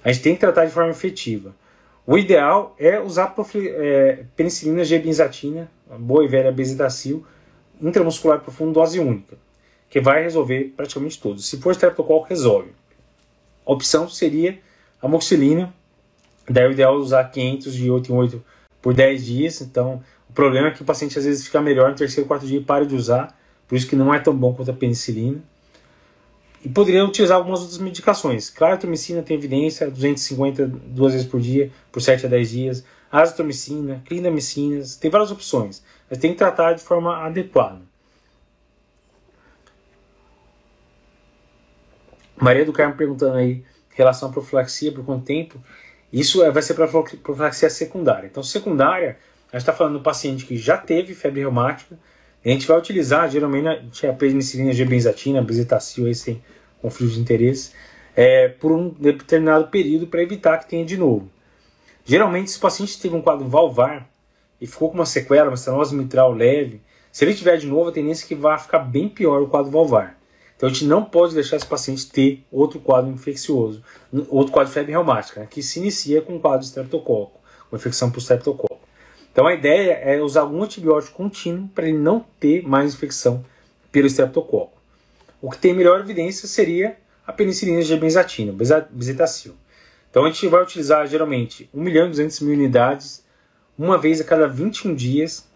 A 0.05 0.12
gente 0.12 0.23
tem 0.23 0.35
que 0.35 0.41
tratar 0.41 0.67
de 0.67 0.71
forma 0.71 0.91
efetiva. 0.91 1.57
O 2.07 2.19
ideal 2.19 2.77
é 2.79 3.01
usar 3.01 3.35
é, 3.57 4.25
penicilina 4.37 4.85
G-benzatina, 4.85 5.71
boa 5.99 6.23
e 6.23 6.29
velha 6.29 6.53
bezetacil, 6.53 7.27
intramuscular 7.81 8.41
profundo, 8.41 8.73
dose 8.73 9.01
única, 9.01 9.38
que 9.88 9.99
vai 9.99 10.23
resolver 10.23 10.75
praticamente 10.77 11.19
tudo. 11.19 11.41
Se 11.41 11.57
for 11.57 11.73
streptococcus, 11.73 12.29
resolve. 12.29 12.71
A 13.67 13.73
opção 13.73 14.11
seria 14.11 14.59
amoxicilina, 15.01 15.73
daí 16.49 16.69
o 16.69 16.73
ideal 16.73 16.95
é 16.95 16.99
usar 16.99 17.25
500 17.25 17.75
de 17.75 17.91
8 17.91 18.12
em 18.12 18.14
8 18.14 18.45
por 18.83 18.93
10 18.93 19.25
dias, 19.25 19.61
então 19.62 20.03
o 20.29 20.35
problema 20.35 20.69
é 20.69 20.71
que 20.71 20.83
o 20.83 20.85
paciente 20.85 21.19
às 21.19 21.25
vezes 21.25 21.47
fica 21.47 21.62
melhor 21.62 21.91
no 21.91 21.97
terceiro, 21.97 22.29
quarto 22.29 22.47
dia 22.47 22.59
e 22.59 22.64
para 22.64 22.85
de 22.85 22.95
usar, 22.95 23.38
por 23.68 23.76
isso 23.76 23.87
que 23.87 23.94
não 23.94 24.12
é 24.12 24.18
tão 24.18 24.35
bom 24.35 24.54
quanto 24.54 24.70
a 24.70 24.74
penicilina. 24.74 25.40
E 26.64 26.68
poderia 26.68 27.04
utilizar 27.04 27.37
algumas 27.37 27.61
outras 27.61 27.78
medicações. 27.78 28.50
Claritromicina 28.50 29.22
tem 29.22 29.37
evidência, 29.37 29.88
250 29.88 30.66
duas 30.66 31.12
vezes 31.12 31.28
por 31.28 31.40
dia, 31.40 31.70
por 31.92 32.00
7 32.00 32.26
a 32.26 32.28
10 32.28 32.50
dias. 32.50 32.85
Azitromicina, 33.12 34.02
clindamicinas, 34.04 34.96
tem 34.96 35.11
várias 35.11 35.31
opções. 35.31 35.85
Mas 36.11 36.18
tem 36.18 36.33
que 36.33 36.38
tratar 36.38 36.72
de 36.72 36.83
forma 36.83 37.24
adequada. 37.24 37.81
Maria 42.40 42.64
do 42.64 42.72
Carmo 42.72 42.96
perguntando 42.96 43.37
aí 43.37 43.64
relação 43.90 44.28
à 44.28 44.33
profilaxia, 44.33 44.92
por 44.92 45.04
quanto 45.04 45.24
tempo. 45.24 45.61
Isso 46.12 46.42
é, 46.42 46.50
vai 46.50 46.62
ser 46.62 46.74
para 46.74 46.87
profilaxia 46.87 47.68
secundária. 47.68 48.26
Então, 48.26 48.42
secundária, 48.42 49.18
a 49.52 49.57
gente 49.57 49.62
está 49.62 49.72
falando 49.72 49.94
do 49.94 50.02
paciente 50.02 50.46
que 50.46 50.57
já 50.57 50.78
teve 50.78 51.14
febre 51.14 51.40
reumática, 51.40 51.98
a 52.51 52.55
gente 52.55 52.67
vai 52.67 52.79
utilizar, 52.79 53.31
geralmente, 53.31 54.07
a 54.07 54.13
penicilina 54.13 54.73
G-benzatina, 54.73 55.43
bezetacil, 55.43 56.09
esse 56.09 56.25
tem 56.25 56.43
conflito 56.81 57.13
de 57.13 57.21
interesse, 57.21 57.73
é, 58.17 58.49
por 58.49 58.73
um 58.73 58.89
determinado 58.91 59.69
período 59.69 60.07
para 60.07 60.23
evitar 60.23 60.59
que 60.59 60.69
tenha 60.69 60.85
de 60.85 60.97
novo. 60.97 61.29
Geralmente, 62.05 62.51
se 62.51 62.59
o 62.59 62.61
paciente 62.61 62.99
teve 62.99 63.15
um 63.15 63.21
quadro 63.21 63.47
valvar 63.47 64.09
e 64.61 64.67
ficou 64.67 64.89
com 64.89 64.95
uma 64.95 65.07
sequela, 65.07 65.49
uma 65.49 65.55
estenose 65.55 65.95
mitral 65.95 66.33
leve, 66.33 66.81
se 67.13 67.25
ele 67.25 67.35
tiver 67.35 67.57
de 67.57 67.67
novo, 67.67 67.91
a 67.91 67.93
tendência 67.93 68.25
é 68.25 68.29
que 68.29 68.35
vai 68.35 68.59
ficar 68.59 68.79
bem 68.79 69.09
pior 69.09 69.43
o 69.43 69.49
quadro 69.49 69.71
valvar. 69.71 70.19
Então 70.57 70.69
a 70.69 70.73
gente 70.73 70.87
não 70.87 71.05
pode 71.05 71.35
deixar 71.35 71.57
esse 71.57 71.67
paciente 71.67 72.11
ter 72.11 72.45
outro 72.51 72.81
quadro 72.81 73.11
infeccioso, 73.11 73.83
outro 74.29 74.53
quadro 74.53 74.69
de 74.69 74.75
febre 74.75 74.93
reumática, 74.93 75.41
né, 75.41 75.47
que 75.49 75.63
se 75.63 75.79
inicia 75.79 76.21
com 76.21 76.35
um 76.35 76.41
quadro 76.41 76.61
de 76.61 76.67
streptococo, 76.67 77.39
com 77.69 77.77
infecção 77.77 78.11
por 78.11 78.21
streptococo. 78.21 78.88
Então 79.38 79.46
a 79.46 79.55
ideia 79.55 79.92
é 80.03 80.20
usar 80.20 80.40
algum 80.40 80.64
antibiótico 80.64 81.16
contínuo 81.16 81.68
para 81.68 81.87
ele 81.87 81.96
não 81.96 82.27
ter 82.40 82.66
mais 82.66 82.92
infecção 82.92 83.44
pelo 83.92 84.09
streptococo. 84.09 84.77
O 85.40 85.48
que 85.48 85.59
tem 85.59 85.72
melhor 85.72 86.01
evidência 86.01 86.48
seria 86.48 86.96
a 87.24 87.33
penicilina 87.33 87.81
de 87.81 87.96
benzatina, 87.96 88.53
bezetacil. 88.90 89.55
Então 90.11 90.24
a 90.24 90.29
gente 90.29 90.48
vai 90.48 90.61
utilizar 90.61 91.07
geralmente 91.07 91.70
1 91.72 91.81
milhão 91.81 92.07
e 92.07 92.11
200 92.11 92.40
mil 92.40 92.55
unidades 92.55 93.24
uma 93.79 93.96
vez 93.96 94.20
a 94.20 94.24
cada 94.24 94.48
21 94.48 94.92
dias. 94.92 95.46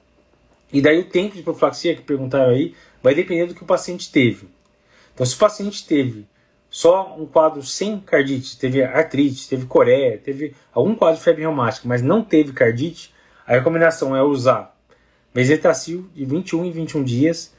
E 0.73 0.81
daí 0.81 1.01
o 1.01 1.09
tempo 1.09 1.35
de 1.35 1.43
profilaxia 1.43 1.97
que 1.97 2.03
perguntaram 2.03 2.53
aí 2.53 2.77
vai 3.03 3.17
depender 3.17 3.47
do 3.47 3.55
que 3.57 3.65
o 3.65 3.67
paciente 3.67 4.13
teve. 4.13 4.47
Então, 5.13 5.27
se 5.27 5.35
o 5.35 5.39
paciente 5.39 5.85
teve 5.85 6.25
só 6.71 7.17
um 7.19 7.27
quadro 7.27 7.61
sem 7.65 7.99
cardite, 7.99 8.57
teve 8.57 8.81
artrite, 8.81 9.49
teve 9.49 9.67
coreia, 9.67 10.19
teve 10.19 10.55
algum 10.73 10.95
quadro 10.95 11.19
de 11.19 11.25
febre 11.25 11.43
reumática, 11.43 11.89
mas 11.89 12.01
não 12.01 12.23
teve 12.23 12.53
cardite, 12.53 13.12
a 13.47 13.53
recomendação 13.53 14.15
é 14.17 14.23
usar 14.23 14.77
bezetacil 15.35 16.09
de 16.15 16.25
21 16.25 16.65
em 16.65 16.71
21 16.71 17.03
dias 17.03 17.53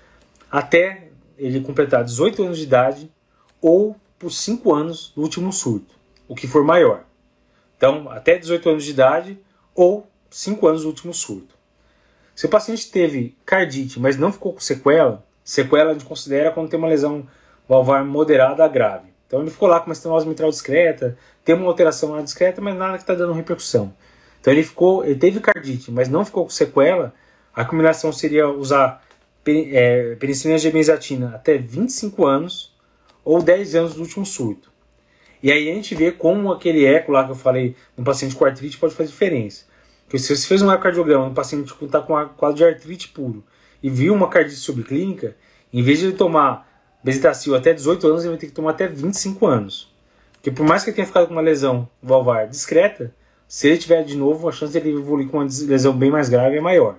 até 0.52 1.08
ele 1.38 1.62
completar 1.62 2.04
18 2.04 2.44
anos 2.44 2.58
de 2.58 2.64
idade 2.64 3.12
ou 3.62 3.96
por 4.20 4.32
5 4.32 4.74
anos 4.74 5.12
do 5.16 5.22
último 5.22 5.52
surto, 5.52 5.96
o 6.28 6.36
que 6.36 6.48
for 6.48 6.64
maior. 6.64 7.04
Então, 7.76 8.10
até 8.10 8.38
18 8.38 8.70
anos 8.70 8.84
de 8.84 8.92
idade 8.92 9.40
ou 9.76 10.08
5 10.30 10.68
anos 10.68 10.84
do 10.84 10.88
último 10.88 11.14
surto. 11.14 11.56
Se 12.36 12.46
o 12.46 12.50
paciente 12.50 12.90
teve 12.90 13.36
cardite, 13.46 14.00
mas 14.00 14.18
não 14.18 14.32
ficou 14.32 14.54
com 14.54 14.60
sequela, 14.60 15.26
sequela 15.44 15.92
a 15.92 15.94
gente 15.94 16.06
considera 16.06 16.52
quando 16.52 16.70
tem 16.70 16.80
uma 16.80 16.88
lesão 16.88 17.28
valvar 17.68 18.06
moderada 18.06 18.64
a 18.64 18.68
grave. 18.68 19.14
Então 19.28 19.42
ele 19.42 19.52
ficou 19.52 19.68
lá 19.68 19.80
com 19.80 19.88
uma 19.88 19.94
estenose 19.94 20.28
mitral 20.28 20.50
discreta, 20.50 21.18
tem 21.44 21.56
uma 21.56 21.68
alteração 21.68 22.12
lá 22.12 22.22
discreta, 22.22 22.62
mas 22.62 22.76
nada 22.76 22.98
que 22.98 23.04
está 23.04 23.16
dando 23.16 23.34
repercussão. 23.34 23.94
Então 24.44 24.52
ele 24.52 24.64
ficou, 24.64 25.06
ele 25.06 25.16
teve 25.16 25.40
cardite, 25.40 25.90
mas 25.90 26.10
não 26.10 26.26
ficou 26.26 26.44
com 26.44 26.50
sequela. 26.50 27.14
A 27.56 27.64
combinação 27.64 28.12
seria 28.12 28.46
usar 28.50 29.02
é, 29.48 30.16
penicilina 30.16 30.60
G-benzatina 30.60 31.34
até 31.34 31.58
25 31.58 32.26
anos 32.26 32.76
ou 33.24 33.42
10 33.42 33.76
anos 33.76 33.94
do 33.94 34.02
último 34.02 34.26
surto. 34.26 34.70
E 35.42 35.50
aí 35.50 35.72
a 35.72 35.74
gente 35.74 35.96
vê 35.96 36.12
como 36.12 36.52
aquele 36.52 36.86
eco 36.86 37.14
lá 37.14 37.24
que 37.24 37.32
eu 37.32 37.36
falei 37.36 37.74
no 37.96 38.04
paciente 38.04 38.36
com 38.36 38.44
artrite 38.44 38.78
pode 38.78 38.94
fazer 38.94 39.12
diferença. 39.12 39.64
Porque 40.04 40.20
se 40.20 40.36
você 40.36 40.46
fez 40.46 40.62
um 40.62 40.70
ecocardiograma 40.70 41.30
no 41.30 41.34
paciente 41.34 41.74
que 41.74 41.86
está 41.86 42.02
com 42.02 42.14
quadro 42.36 42.58
de 42.58 42.66
artrite 42.66 43.08
puro 43.08 43.46
e 43.82 43.90
viu 43.90 44.14
uma 44.14 44.28
cardite 44.28 44.58
subclínica, 44.58 45.38
em 45.72 45.82
vez 45.82 46.00
de 46.00 46.08
ele 46.08 46.18
tomar 46.18 46.70
Bezetacil 47.02 47.56
até 47.56 47.74
18 47.74 48.08
anos, 48.08 48.24
ele 48.24 48.32
vai 48.32 48.40
ter 48.40 48.48
que 48.48 48.54
tomar 48.54 48.72
até 48.72 48.88
25 48.88 49.48
anos. 49.48 49.90
Porque 50.34 50.52
por 50.52 50.66
mais 50.66 50.84
que 50.84 50.90
ele 50.90 50.96
tenha 50.96 51.08
ficado 51.08 51.28
com 51.28 51.34
uma 51.34 51.42
lesão 51.42 51.88
valvar 52.02 52.46
discreta, 52.46 53.16
se 53.54 53.68
ele 53.68 53.78
tiver 53.78 54.04
de 54.04 54.18
novo, 54.18 54.50
a 54.50 54.52
chance 54.52 54.74
dele 54.74 54.98
evoluir 54.98 55.30
com 55.30 55.38
uma 55.38 55.48
lesão 55.68 55.96
bem 55.96 56.10
mais 56.10 56.28
grave 56.28 56.58
é 56.58 56.60
maior. 56.60 56.96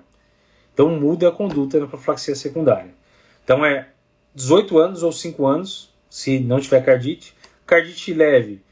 Então 0.73 0.89
muda 0.89 1.29
a 1.29 1.33
conduta 1.33 1.81
na 1.81 1.89
profilaxia 1.89 2.33
secundária. 2.37 2.95
Então 3.43 3.67
é 3.67 3.89
18 4.37 4.79
anos 4.79 5.03
ou 5.03 5.11
5 5.11 5.45
anos, 5.45 5.93
se 6.09 6.39
não 6.39 6.61
tiver 6.61 6.81
cardite. 6.85 7.35
Cardite 7.67 8.15
leve 8.15 8.63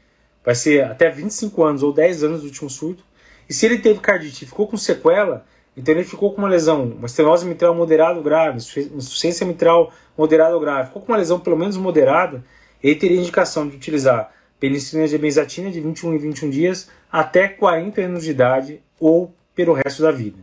vai 0.45 0.55
ser 0.55 0.85
até 0.85 1.09
25 1.09 1.61
anos 1.61 1.83
ou 1.83 1.91
10 1.91 2.23
anos 2.23 2.39
do 2.39 2.47
último 2.47 2.69
surto. 2.69 3.03
E 3.49 3.53
se 3.53 3.65
ele 3.65 3.77
teve 3.77 3.99
cardite 3.99 4.45
e 4.45 4.47
ficou 4.47 4.65
com 4.65 4.77
sequela, 4.77 5.45
então 5.75 5.93
ele 5.93 6.05
ficou 6.05 6.31
com 6.31 6.37
uma 6.37 6.47
lesão, 6.47 6.85
uma 6.85 7.07
estenose 7.07 7.45
mitral 7.45 7.75
moderada 7.75 8.17
ou 8.17 8.23
grave, 8.23 8.59
insuficiência 8.59 9.45
mitral 9.45 9.91
moderada 10.17 10.55
ou 10.55 10.61
grave, 10.61 10.87
ficou 10.87 11.01
com 11.01 11.11
uma 11.11 11.17
lesão 11.17 11.37
pelo 11.37 11.57
menos 11.57 11.75
moderada, 11.75 12.45
ele 12.81 12.95
teria 12.95 13.19
indicação 13.19 13.67
de 13.67 13.75
utilizar 13.75 14.31
penicilina 14.57 15.05
de 15.05 15.17
benzatina 15.17 15.69
de 15.69 15.81
21 15.81 16.13
em 16.13 16.17
21 16.17 16.49
dias 16.49 16.89
até 17.13 17.47
40 17.47 18.01
anos 18.01 18.23
de 18.23 18.31
idade 18.31 18.81
ou 18.99 19.31
pelo 19.53 19.73
resto 19.73 20.01
da 20.01 20.09
vida. 20.09 20.39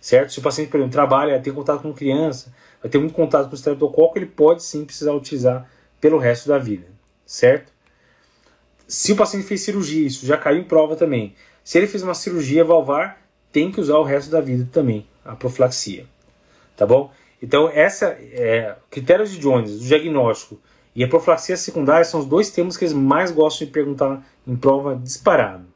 Certo? 0.00 0.32
Se 0.32 0.40
o 0.40 0.42
paciente, 0.42 0.68
por 0.68 0.78
exemplo, 0.78 0.92
trabalha, 0.92 1.38
tem 1.38 1.52
contato 1.52 1.82
com 1.82 1.94
criança, 1.94 2.52
vai 2.82 2.90
ter 2.90 2.98
muito 2.98 3.14
contato 3.14 3.46
com 3.46 3.52
o 3.52 3.54
estreptococo, 3.54 4.18
ele 4.18 4.26
pode 4.26 4.64
sim 4.64 4.84
precisar 4.84 5.12
utilizar 5.12 5.70
pelo 6.00 6.18
resto 6.18 6.48
da 6.48 6.58
vida. 6.58 6.88
Certo? 7.24 7.72
Se 8.88 9.12
o 9.12 9.16
paciente 9.16 9.46
fez 9.46 9.60
cirurgia, 9.60 10.04
isso 10.04 10.26
já 10.26 10.36
caiu 10.36 10.58
em 10.58 10.64
prova 10.64 10.96
também. 10.96 11.36
Se 11.62 11.78
ele 11.78 11.86
fez 11.86 12.02
uma 12.02 12.14
cirurgia 12.14 12.64
valvar, 12.64 13.22
tem 13.52 13.70
que 13.70 13.80
usar 13.80 13.98
o 13.98 14.02
resto 14.02 14.28
da 14.28 14.40
vida 14.40 14.68
também, 14.72 15.06
a 15.24 15.36
profilaxia. 15.36 16.04
Tá 16.76 16.84
bom? 16.84 17.12
Então, 17.40 17.70
essa 17.72 18.06
é, 18.20 18.74
critérios 18.90 19.30
de 19.30 19.38
Jones, 19.38 19.70
o 19.70 19.78
diagnóstico 19.84 20.60
e 20.96 21.04
a 21.04 21.08
profilaxia 21.08 21.56
secundária 21.56 22.04
são 22.04 22.18
os 22.18 22.26
dois 22.26 22.50
temas 22.50 22.76
que 22.76 22.84
eles 22.84 22.94
mais 22.94 23.30
gostam 23.30 23.66
de 23.66 23.72
perguntar 23.72 24.26
em 24.44 24.56
prova 24.56 24.96
disparado. 24.96 25.75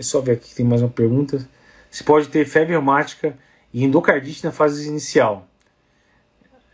É 0.00 0.02
só 0.02 0.18
ver 0.22 0.32
aqui 0.32 0.48
que 0.48 0.54
tem 0.54 0.64
mais 0.64 0.80
uma 0.80 0.88
pergunta. 0.88 1.46
Se 1.90 2.02
pode 2.02 2.28
ter 2.28 2.46
febre 2.46 2.70
reumática 2.70 3.36
e 3.70 3.84
endocardite 3.84 4.42
na 4.42 4.50
fase 4.50 4.88
inicial. 4.88 5.46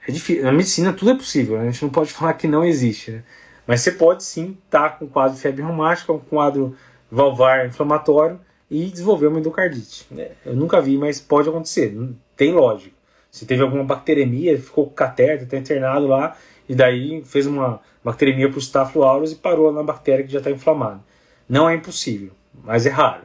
É 0.06 0.12
difícil. 0.12 0.44
Na 0.44 0.52
medicina 0.52 0.92
tudo 0.92 1.10
é 1.10 1.14
possível, 1.16 1.58
né? 1.58 1.66
a 1.66 1.70
gente 1.72 1.82
não 1.82 1.90
pode 1.90 2.12
falar 2.14 2.34
que 2.34 2.46
não 2.46 2.64
existe. 2.64 3.10
Né? 3.10 3.24
Mas 3.66 3.80
você 3.80 3.90
pode 3.90 4.22
sim 4.22 4.56
estar 4.64 4.90
tá 4.90 4.96
com 4.96 5.08
quadro 5.08 5.34
de 5.34 5.42
febre 5.42 5.60
reumática, 5.60 6.12
um 6.12 6.20
quadro 6.20 6.76
valvar 7.10 7.66
inflamatório 7.66 8.38
e 8.70 8.84
desenvolver 8.84 9.26
uma 9.26 9.40
endocardite. 9.40 10.06
É, 10.16 10.30
eu 10.44 10.54
nunca 10.54 10.80
vi, 10.80 10.96
mas 10.96 11.18
pode 11.18 11.48
acontecer, 11.48 11.98
tem 12.36 12.52
lógica. 12.52 12.94
Se 13.28 13.44
teve 13.44 13.60
alguma 13.60 13.82
bacteremia, 13.82 14.56
ficou 14.56 14.86
com 14.86 14.94
catéter, 14.94 15.42
está 15.42 15.56
internado 15.56 16.06
lá, 16.06 16.36
e 16.68 16.76
daí 16.76 17.24
fez 17.24 17.44
uma 17.44 17.80
bacteremia 18.04 18.48
para 18.48 18.90
o 18.94 19.02
aureus 19.02 19.32
e 19.32 19.34
parou 19.34 19.72
na 19.72 19.82
bactéria 19.82 20.24
que 20.24 20.30
já 20.30 20.38
está 20.38 20.50
inflamada. 20.52 21.00
Não 21.48 21.68
é 21.68 21.74
impossível, 21.74 22.30
mas 22.64 22.86
é 22.86 22.90
raro. 22.90 23.22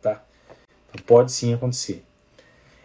Tá? 0.00 0.22
Então 0.88 1.04
pode 1.06 1.32
sim 1.32 1.54
acontecer. 1.54 2.04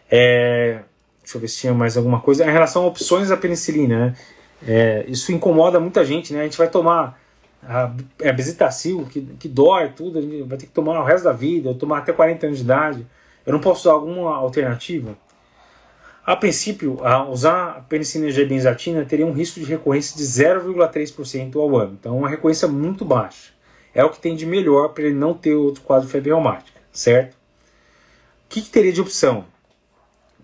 É, 0.09 0.81
deixa 1.21 1.37
eu 1.37 1.41
ver 1.41 1.47
se 1.47 1.57
tinha 1.57 1.73
mais 1.73 1.95
alguma 1.95 2.19
coisa. 2.19 2.45
Em 2.45 2.51
relação 2.51 2.83
a 2.83 2.87
opções 2.87 3.29
da 3.29 3.37
penicilina, 3.37 4.07
né? 4.07 4.15
É, 4.67 5.05
isso 5.07 5.31
incomoda 5.31 5.79
muita 5.79 6.05
gente, 6.05 6.33
né? 6.33 6.41
A 6.41 6.43
gente 6.43 6.57
vai 6.57 6.69
tomar 6.69 7.19
a, 7.63 7.91
é 8.19 8.29
a 8.29 8.33
bezetacil, 8.33 9.05
que, 9.09 9.21
que 9.39 9.47
dói 9.47 9.89
tudo, 9.89 10.19
a 10.19 10.21
gente 10.21 10.43
vai 10.43 10.57
ter 10.57 10.65
que 10.65 10.71
tomar 10.71 10.99
o 10.99 11.03
resto 11.03 11.23
da 11.23 11.31
vida, 11.31 11.73
tomar 11.73 11.99
até 11.99 12.11
40 12.11 12.45
anos 12.47 12.59
de 12.59 12.63
idade. 12.63 13.07
Eu 13.45 13.53
não 13.53 13.59
posso 13.59 13.81
usar 13.81 13.93
alguma 13.93 14.35
alternativa? 14.35 15.15
A 16.23 16.35
princípio, 16.35 17.03
a 17.03 17.27
usar 17.27 17.69
a 17.69 17.81
penicilina 17.81 18.31
G 18.31 18.45
benzatina 18.45 19.03
teria 19.03 19.25
um 19.25 19.33
risco 19.33 19.59
de 19.59 19.65
recorrência 19.65 20.15
de 20.15 20.23
0,3% 20.23 21.55
ao 21.55 21.75
ano. 21.75 21.97
Então, 21.99 22.17
uma 22.17 22.29
recorrência 22.29 22.67
muito 22.67 23.03
baixa. 23.03 23.50
É 23.93 24.03
o 24.03 24.09
que 24.09 24.19
tem 24.19 24.35
de 24.35 24.45
melhor 24.45 24.89
para 24.89 25.03
ele 25.03 25.15
não 25.15 25.33
ter 25.33 25.53
outro 25.53 25.81
quadro 25.83 26.05
de 26.05 26.11
febre 26.11 26.29
reumática, 26.29 26.79
certo? 26.91 27.33
O 27.33 28.49
que, 28.49 28.61
que 28.61 28.69
teria 28.69 28.91
de 28.91 29.01
opção? 29.01 29.45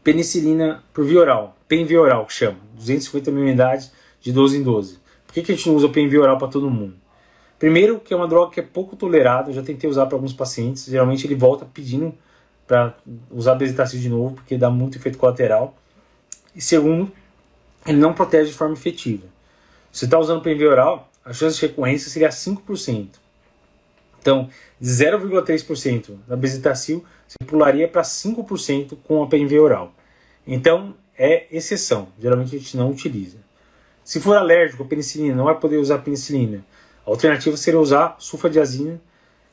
Penicilina 0.04 0.84
por 0.94 1.06
via 1.06 1.20
oral, 1.20 1.58
PEN 1.68 1.86
via 1.86 2.02
oral, 2.02 2.26
que 2.26 2.34
chama, 2.34 2.58
250 2.76 3.32
mil 3.32 3.44
unidades 3.44 3.92
de 4.22 4.32
12 4.32 4.58
em 4.58 4.64
12. 4.64 5.00
Por 5.26 5.34
que, 5.34 5.42
que 5.42 5.52
a 5.52 5.56
gente 5.56 5.68
não 5.68 5.76
usa 5.76 5.90
PEN 5.90 6.08
via 6.08 6.22
oral 6.22 6.38
para 6.38 6.48
todo 6.48 6.70
mundo? 6.70 6.96
Primeiro, 7.60 8.00
que 8.00 8.14
é 8.14 8.18
uma 8.18 8.28
droga 8.28 8.52
que 8.52 8.60
é 8.60 8.64
pouco 8.64 8.96
tolerada, 8.96 9.50
eu 9.50 9.54
já 9.54 9.64
tentei 9.64 9.90
usar 9.90 10.06
para 10.06 10.16
alguns 10.16 10.34
pacientes, 10.34 10.86
geralmente 10.86 11.26
ele 11.26 11.36
volta 11.36 11.66
pedindo 11.66 12.14
para 12.68 12.96
usar 13.32 13.56
bezetacil 13.56 14.00
de 14.00 14.10
novo, 14.10 14.36
porque 14.36 14.58
dá 14.58 14.70
muito 14.70 14.98
efeito 14.98 15.18
colateral. 15.18 15.76
E 16.54 16.62
segundo, 16.62 17.12
ele 17.86 17.98
não 17.98 18.14
protege 18.14 18.52
de 18.52 18.58
forma 18.58 18.74
efetiva. 18.74 19.26
Se 19.92 20.06
está 20.06 20.20
usando 20.20 20.42
PNV 20.42 20.68
oral, 20.68 21.10
a 21.26 21.34
chance 21.34 21.60
de 21.60 21.66
recorrência 21.66 22.10
seria 22.10 22.30
5%. 22.30 23.08
Então, 24.28 24.50
de 24.78 24.90
0,3% 24.90 26.18
da 26.28 26.36
bezetacil, 26.36 27.02
você 27.26 27.38
pularia 27.48 27.88
para 27.88 28.02
5% 28.02 28.98
com 29.06 29.24
a 29.24 29.28
PNV 29.28 29.58
oral. 29.58 29.94
Então, 30.46 30.96
é 31.18 31.46
exceção. 31.50 32.10
Geralmente 32.20 32.54
a 32.54 32.60
gente 32.60 32.76
não 32.76 32.92
utiliza. 32.92 33.38
Se 34.04 34.20
for 34.20 34.36
alérgico 34.36 34.84
à 34.84 34.86
penicilina, 34.86 35.34
não 35.34 35.46
vai 35.46 35.58
poder 35.58 35.78
usar 35.78 36.00
penicilina. 36.00 36.62
A 37.06 37.10
alternativa 37.10 37.56
seria 37.56 37.80
usar 37.80 38.18
sulfadiazina 38.20 39.00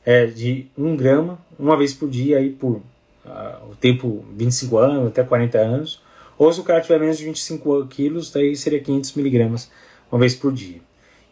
é, 0.05 0.25
de 0.25 0.67
1 0.77 0.97
grama 0.97 1.39
uma 1.57 1.77
vez 1.77 1.93
por 1.93 2.09
dia 2.09 2.37
aí 2.37 2.49
por 2.49 2.73
uh, 2.73 3.71
o 3.71 3.75
tempo 3.77 4.25
25 4.35 4.77
anos 4.77 5.07
até 5.07 5.23
40 5.23 5.57
anos. 5.57 6.01
Ou 6.37 6.51
se 6.51 6.59
o 6.59 6.65
cara 6.65 6.81
tiver 6.81 6.99
menos 6.99 7.17
de 7.17 7.23
25 7.23 7.87
quilos, 7.87 8.29
daí 8.29 8.57
seria 8.57 8.81
500 8.81 9.13
miligramas 9.13 9.71
uma 10.11 10.19
vez 10.19 10.35
por 10.35 10.51
dia. 10.51 10.81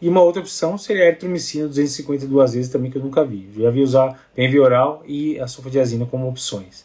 E 0.00 0.08
uma 0.08 0.20
outra 0.20 0.40
opção 0.40 0.76
seria 0.76 1.04
a 1.04 1.06
eritromicina 1.06 1.66
252 1.66 2.54
vezes 2.54 2.70
também 2.70 2.90
que 2.90 2.98
eu 2.98 3.02
nunca 3.02 3.24
vi. 3.24 3.48
Já 3.56 3.70
vi 3.70 3.82
usar 3.82 4.18
oral 4.60 5.02
e 5.06 5.38
a 5.40 5.46
sulfadiazina 5.46 6.04
como 6.04 6.28
opções. 6.28 6.84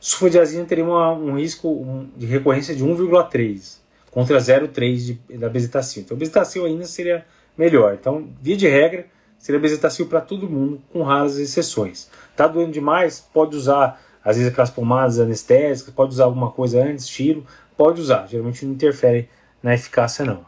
Sulfadiazina 0.00 0.64
teria 0.64 0.84
uma, 0.84 1.12
um 1.12 1.38
risco 1.38 2.06
de 2.16 2.26
recorrência 2.26 2.74
de 2.74 2.84
1,3 2.84 3.78
contra 4.10 4.38
0,3 4.38 5.18
da 5.38 5.48
bezetacil. 5.48 6.02
Então, 6.02 6.16
bezetacil 6.16 6.64
ainda 6.64 6.84
seria 6.84 7.24
melhor. 7.56 7.94
Então, 7.94 8.28
via 8.40 8.56
de 8.56 8.68
regra, 8.68 9.06
seria 9.38 9.60
bezetacil 9.60 10.06
para 10.06 10.20
todo 10.20 10.48
mundo, 10.48 10.80
com 10.92 11.02
raras 11.02 11.38
exceções. 11.38 12.10
Tá 12.36 12.46
doendo 12.46 12.72
demais? 12.72 13.20
Pode 13.32 13.56
usar, 13.56 14.00
às 14.24 14.36
vezes, 14.36 14.52
aquelas 14.52 14.70
pomadas 14.70 15.18
anestésicas, 15.18 15.92
pode 15.92 16.12
usar 16.12 16.24
alguma 16.24 16.50
coisa 16.50 16.82
antes, 16.82 17.06
tiro, 17.06 17.44
pode 17.76 18.00
usar. 18.00 18.26
Geralmente 18.26 18.64
não 18.64 18.72
interfere 18.72 19.28
na 19.62 19.74
eficácia, 19.74 20.24
não. 20.24 20.47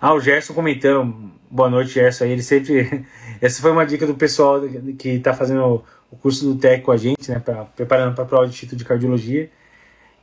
Ah, 0.00 0.14
o 0.14 0.20
Gerson 0.20 0.54
comentando, 0.54 1.32
boa 1.50 1.70
noite, 1.70 1.90
Gerson. 1.92 2.24
Ele 2.24 2.42
sempre. 2.42 3.04
Essa 3.40 3.60
foi 3.60 3.70
uma 3.70 3.84
dica 3.84 4.06
do 4.06 4.14
pessoal 4.14 4.60
que 4.98 5.10
está 5.10 5.34
fazendo 5.34 5.84
o 6.10 6.16
curso 6.16 6.44
do 6.46 6.58
TEC 6.58 6.82
com 6.82 6.92
a 6.92 6.96
gente, 6.96 7.30
né, 7.30 7.38
pra, 7.38 7.64
preparando 7.64 8.14
para 8.14 8.24
a 8.24 8.26
prova 8.26 8.46
de 8.46 8.56
título 8.56 8.78
de 8.78 8.84
cardiologia. 8.84 9.50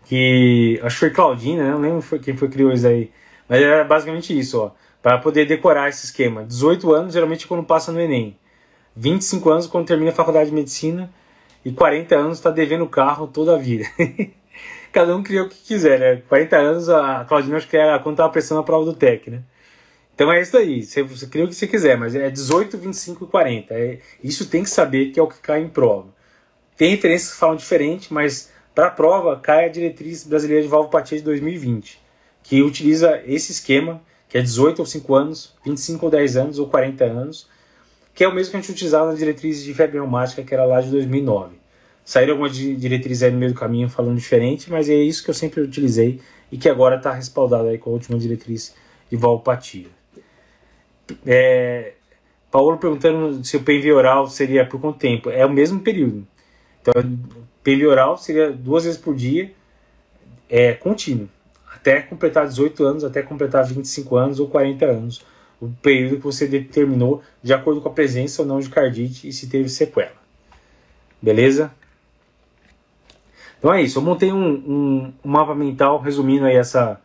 Que 0.05 0.79
acho 0.83 0.95
que 0.95 0.99
foi 0.99 1.09
Claudina, 1.11 1.63
né? 1.63 1.71
Não 1.71 1.79
lembro 1.79 2.19
quem 2.19 2.35
foi 2.35 2.49
criou 2.49 2.71
isso 2.71 2.87
aí. 2.87 3.11
Mas 3.47 3.61
era 3.61 3.83
basicamente 3.83 4.37
isso, 4.37 4.59
ó 4.59 4.71
para 5.03 5.17
poder 5.17 5.45
decorar 5.45 5.89
esse 5.89 6.05
esquema. 6.05 6.45
18 6.45 6.93
anos, 6.93 7.13
geralmente 7.13 7.45
quando 7.45 7.61
passa 7.61 7.91
no 7.91 7.99
Enem. 7.99 8.37
25 8.95 9.49
anos 9.49 9.67
quando 9.67 9.85
termina 9.85 10.11
a 10.11 10.13
faculdade 10.13 10.49
de 10.49 10.55
medicina. 10.55 11.11
E 11.65 11.71
40 11.73 12.15
anos 12.15 12.37
está 12.37 12.49
devendo 12.49 12.85
o 12.85 12.89
carro 12.89 13.27
toda 13.27 13.53
a 13.53 13.57
vida. 13.57 13.85
Cada 14.93 15.15
um 15.15 15.21
cria 15.21 15.43
o 15.43 15.49
que 15.49 15.57
quiser, 15.57 15.99
né? 15.99 16.21
40 16.29 16.55
anos, 16.55 16.89
a 16.89 17.25
Claudina 17.25 17.57
acho 17.57 17.67
que 17.67 17.75
era 17.75 17.99
quando 17.99 18.13
estava 18.13 18.31
prestando 18.31 18.61
a 18.61 18.63
prova 18.63 18.85
do 18.85 18.93
TEC, 18.93 19.29
né? 19.29 19.41
Então 20.15 20.31
é 20.31 20.41
isso 20.41 20.55
aí, 20.55 20.83
você, 20.83 21.01
você 21.01 21.25
cria 21.25 21.43
o 21.43 21.47
que 21.47 21.55
você 21.55 21.65
quiser, 21.65 21.97
mas 21.97 22.13
é 22.13 22.29
18, 22.29 22.77
25 22.77 23.23
e 23.23 23.27
40. 23.27 23.73
É, 23.73 23.99
isso 24.23 24.47
tem 24.47 24.63
que 24.63 24.69
saber 24.69 25.11
que 25.11 25.19
é 25.19 25.23
o 25.23 25.27
que 25.27 25.39
cai 25.39 25.61
em 25.61 25.67
prova. 25.67 26.07
Tem 26.77 26.91
referências 26.91 27.33
que 27.33 27.39
falam 27.39 27.55
diferente, 27.55 28.13
mas 28.13 28.51
para 28.75 28.87
a 28.87 28.91
prova 28.91 29.39
cai 29.39 29.65
a 29.65 29.69
diretriz 29.69 30.23
brasileira 30.23 30.61
de 30.61 30.69
valvopatia 30.69 31.17
de 31.17 31.23
2020, 31.23 31.99
que 32.43 32.61
utiliza 32.61 33.21
esse 33.25 33.51
esquema 33.51 34.01
que 34.29 34.37
é 34.37 34.41
18 34.41 34.79
ou 34.79 34.85
5 34.85 35.15
anos, 35.15 35.53
25 35.63 36.05
ou 36.05 36.11
10 36.11 36.37
anos 36.37 36.59
ou 36.59 36.67
40 36.67 37.03
anos, 37.05 37.47
que 38.15 38.23
é 38.23 38.27
o 38.27 38.33
mesmo 38.33 38.51
que 38.51 38.57
a 38.57 38.59
gente 38.59 38.71
utilizava 38.71 39.11
na 39.11 39.17
diretriz 39.17 39.63
de 39.63 39.73
febre 39.73 39.97
reumática, 39.97 40.43
que 40.43 40.53
era 40.53 40.65
lá 40.65 40.81
de 40.81 40.89
2009. 40.89 41.55
Saíram 42.05 42.33
algumas 42.33 42.55
diretrizes 42.55 43.23
aí 43.23 43.31
no 43.31 43.37
meio 43.37 43.53
do 43.53 43.59
caminho 43.59 43.89
falando 43.89 44.17
diferente, 44.17 44.69
mas 44.69 44.89
é 44.89 44.95
isso 44.95 45.23
que 45.23 45.29
eu 45.29 45.33
sempre 45.33 45.61
utilizei 45.61 46.19
e 46.51 46.57
que 46.57 46.67
agora 46.67 46.97
está 46.97 47.13
respaldado 47.13 47.67
aí 47.67 47.77
com 47.77 47.91
a 47.91 47.93
última 47.93 48.17
diretriz 48.17 48.75
de 49.09 49.15
valvopatia. 49.15 49.87
É, 51.25 51.93
Paulo 52.51 52.77
perguntando 52.77 53.43
se 53.43 53.57
o 53.57 53.63
PNV 53.63 53.91
oral 53.93 54.27
seria 54.27 54.65
por 54.65 54.79
quanto 54.79 54.99
tempo. 54.99 55.29
É 55.29 55.45
o 55.45 55.49
mesmo 55.49 55.79
período. 55.79 56.25
Então, 56.81 56.93
PNV 57.63 57.87
oral 57.87 58.17
seria 58.17 58.51
duas 58.51 58.83
vezes 58.83 58.99
por 58.99 59.15
dia, 59.15 59.51
é 60.49 60.73
contínuo 60.73 61.29
até 61.83 62.01
completar 62.01 62.47
18 62.47 62.83
anos, 62.85 63.03
até 63.03 63.21
completar 63.21 63.65
25 63.65 64.15
anos 64.15 64.39
ou 64.39 64.47
40 64.47 64.85
anos, 64.85 65.21
o 65.59 65.67
período 65.81 66.15
que 66.15 66.23
você 66.23 66.47
determinou 66.47 67.21
de 67.43 67.53
acordo 67.53 67.81
com 67.81 67.89
a 67.89 67.91
presença 67.91 68.41
ou 68.41 68.47
não 68.47 68.59
de 68.59 68.69
cardite 68.69 69.27
e 69.27 69.33
se 69.33 69.49
teve 69.49 69.67
sequela. 69.67 70.15
Beleza? 71.21 71.73
Então 73.59 73.73
é 73.73 73.81
isso, 73.81 73.99
eu 73.99 74.01
montei 74.01 74.31
um, 74.31 74.45
um, 74.45 75.13
um 75.23 75.29
mapa 75.29 75.53
mental 75.53 75.99
resumindo 75.99 76.45
aí 76.45 76.55
essa, 76.55 77.01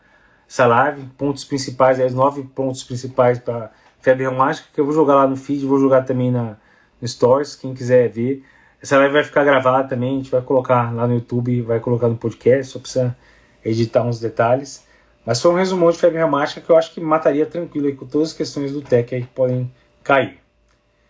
essa 0.48 0.66
live, 0.66 1.06
pontos 1.18 1.44
principais, 1.44 1.98
aí, 1.98 2.06
os 2.06 2.14
nove 2.14 2.44
pontos 2.54 2.84
principais 2.84 3.38
para 3.38 3.72
febre 4.08 4.24
reumática, 4.24 4.68
que 4.72 4.80
eu 4.80 4.86
vou 4.86 4.94
jogar 4.94 5.16
lá 5.16 5.26
no 5.26 5.36
feed, 5.36 5.66
vou 5.66 5.78
jogar 5.78 6.02
também 6.02 6.30
na, 6.30 6.56
no 7.00 7.06
Stories, 7.06 7.54
quem 7.54 7.74
quiser 7.74 8.08
ver. 8.08 8.42
Essa 8.82 8.96
live 8.96 9.12
vai 9.12 9.24
ficar 9.24 9.44
gravada 9.44 9.86
também, 9.86 10.14
a 10.14 10.16
gente 10.16 10.30
vai 10.30 10.40
colocar 10.40 10.94
lá 10.94 11.06
no 11.06 11.14
YouTube, 11.14 11.60
vai 11.62 11.78
colocar 11.78 12.08
no 12.08 12.16
podcast, 12.16 12.72
só 12.72 12.78
precisa 12.78 13.14
editar 13.62 14.02
uns 14.02 14.18
detalhes. 14.18 14.86
Mas 15.26 15.42
foi 15.42 15.50
um 15.50 15.56
resumão 15.56 15.90
de 15.90 15.98
febre 15.98 16.16
reumática 16.16 16.60
que 16.60 16.70
eu 16.70 16.76
acho 16.76 16.94
que 16.94 17.00
mataria 17.00 17.44
tranquilo 17.44 17.88
aí 17.88 17.94
com 17.94 18.06
todas 18.06 18.28
as 18.28 18.34
questões 18.34 18.72
do 18.72 18.80
TEC 18.80 19.14
aí 19.14 19.22
que 19.22 19.28
podem 19.28 19.70
cair. 20.02 20.38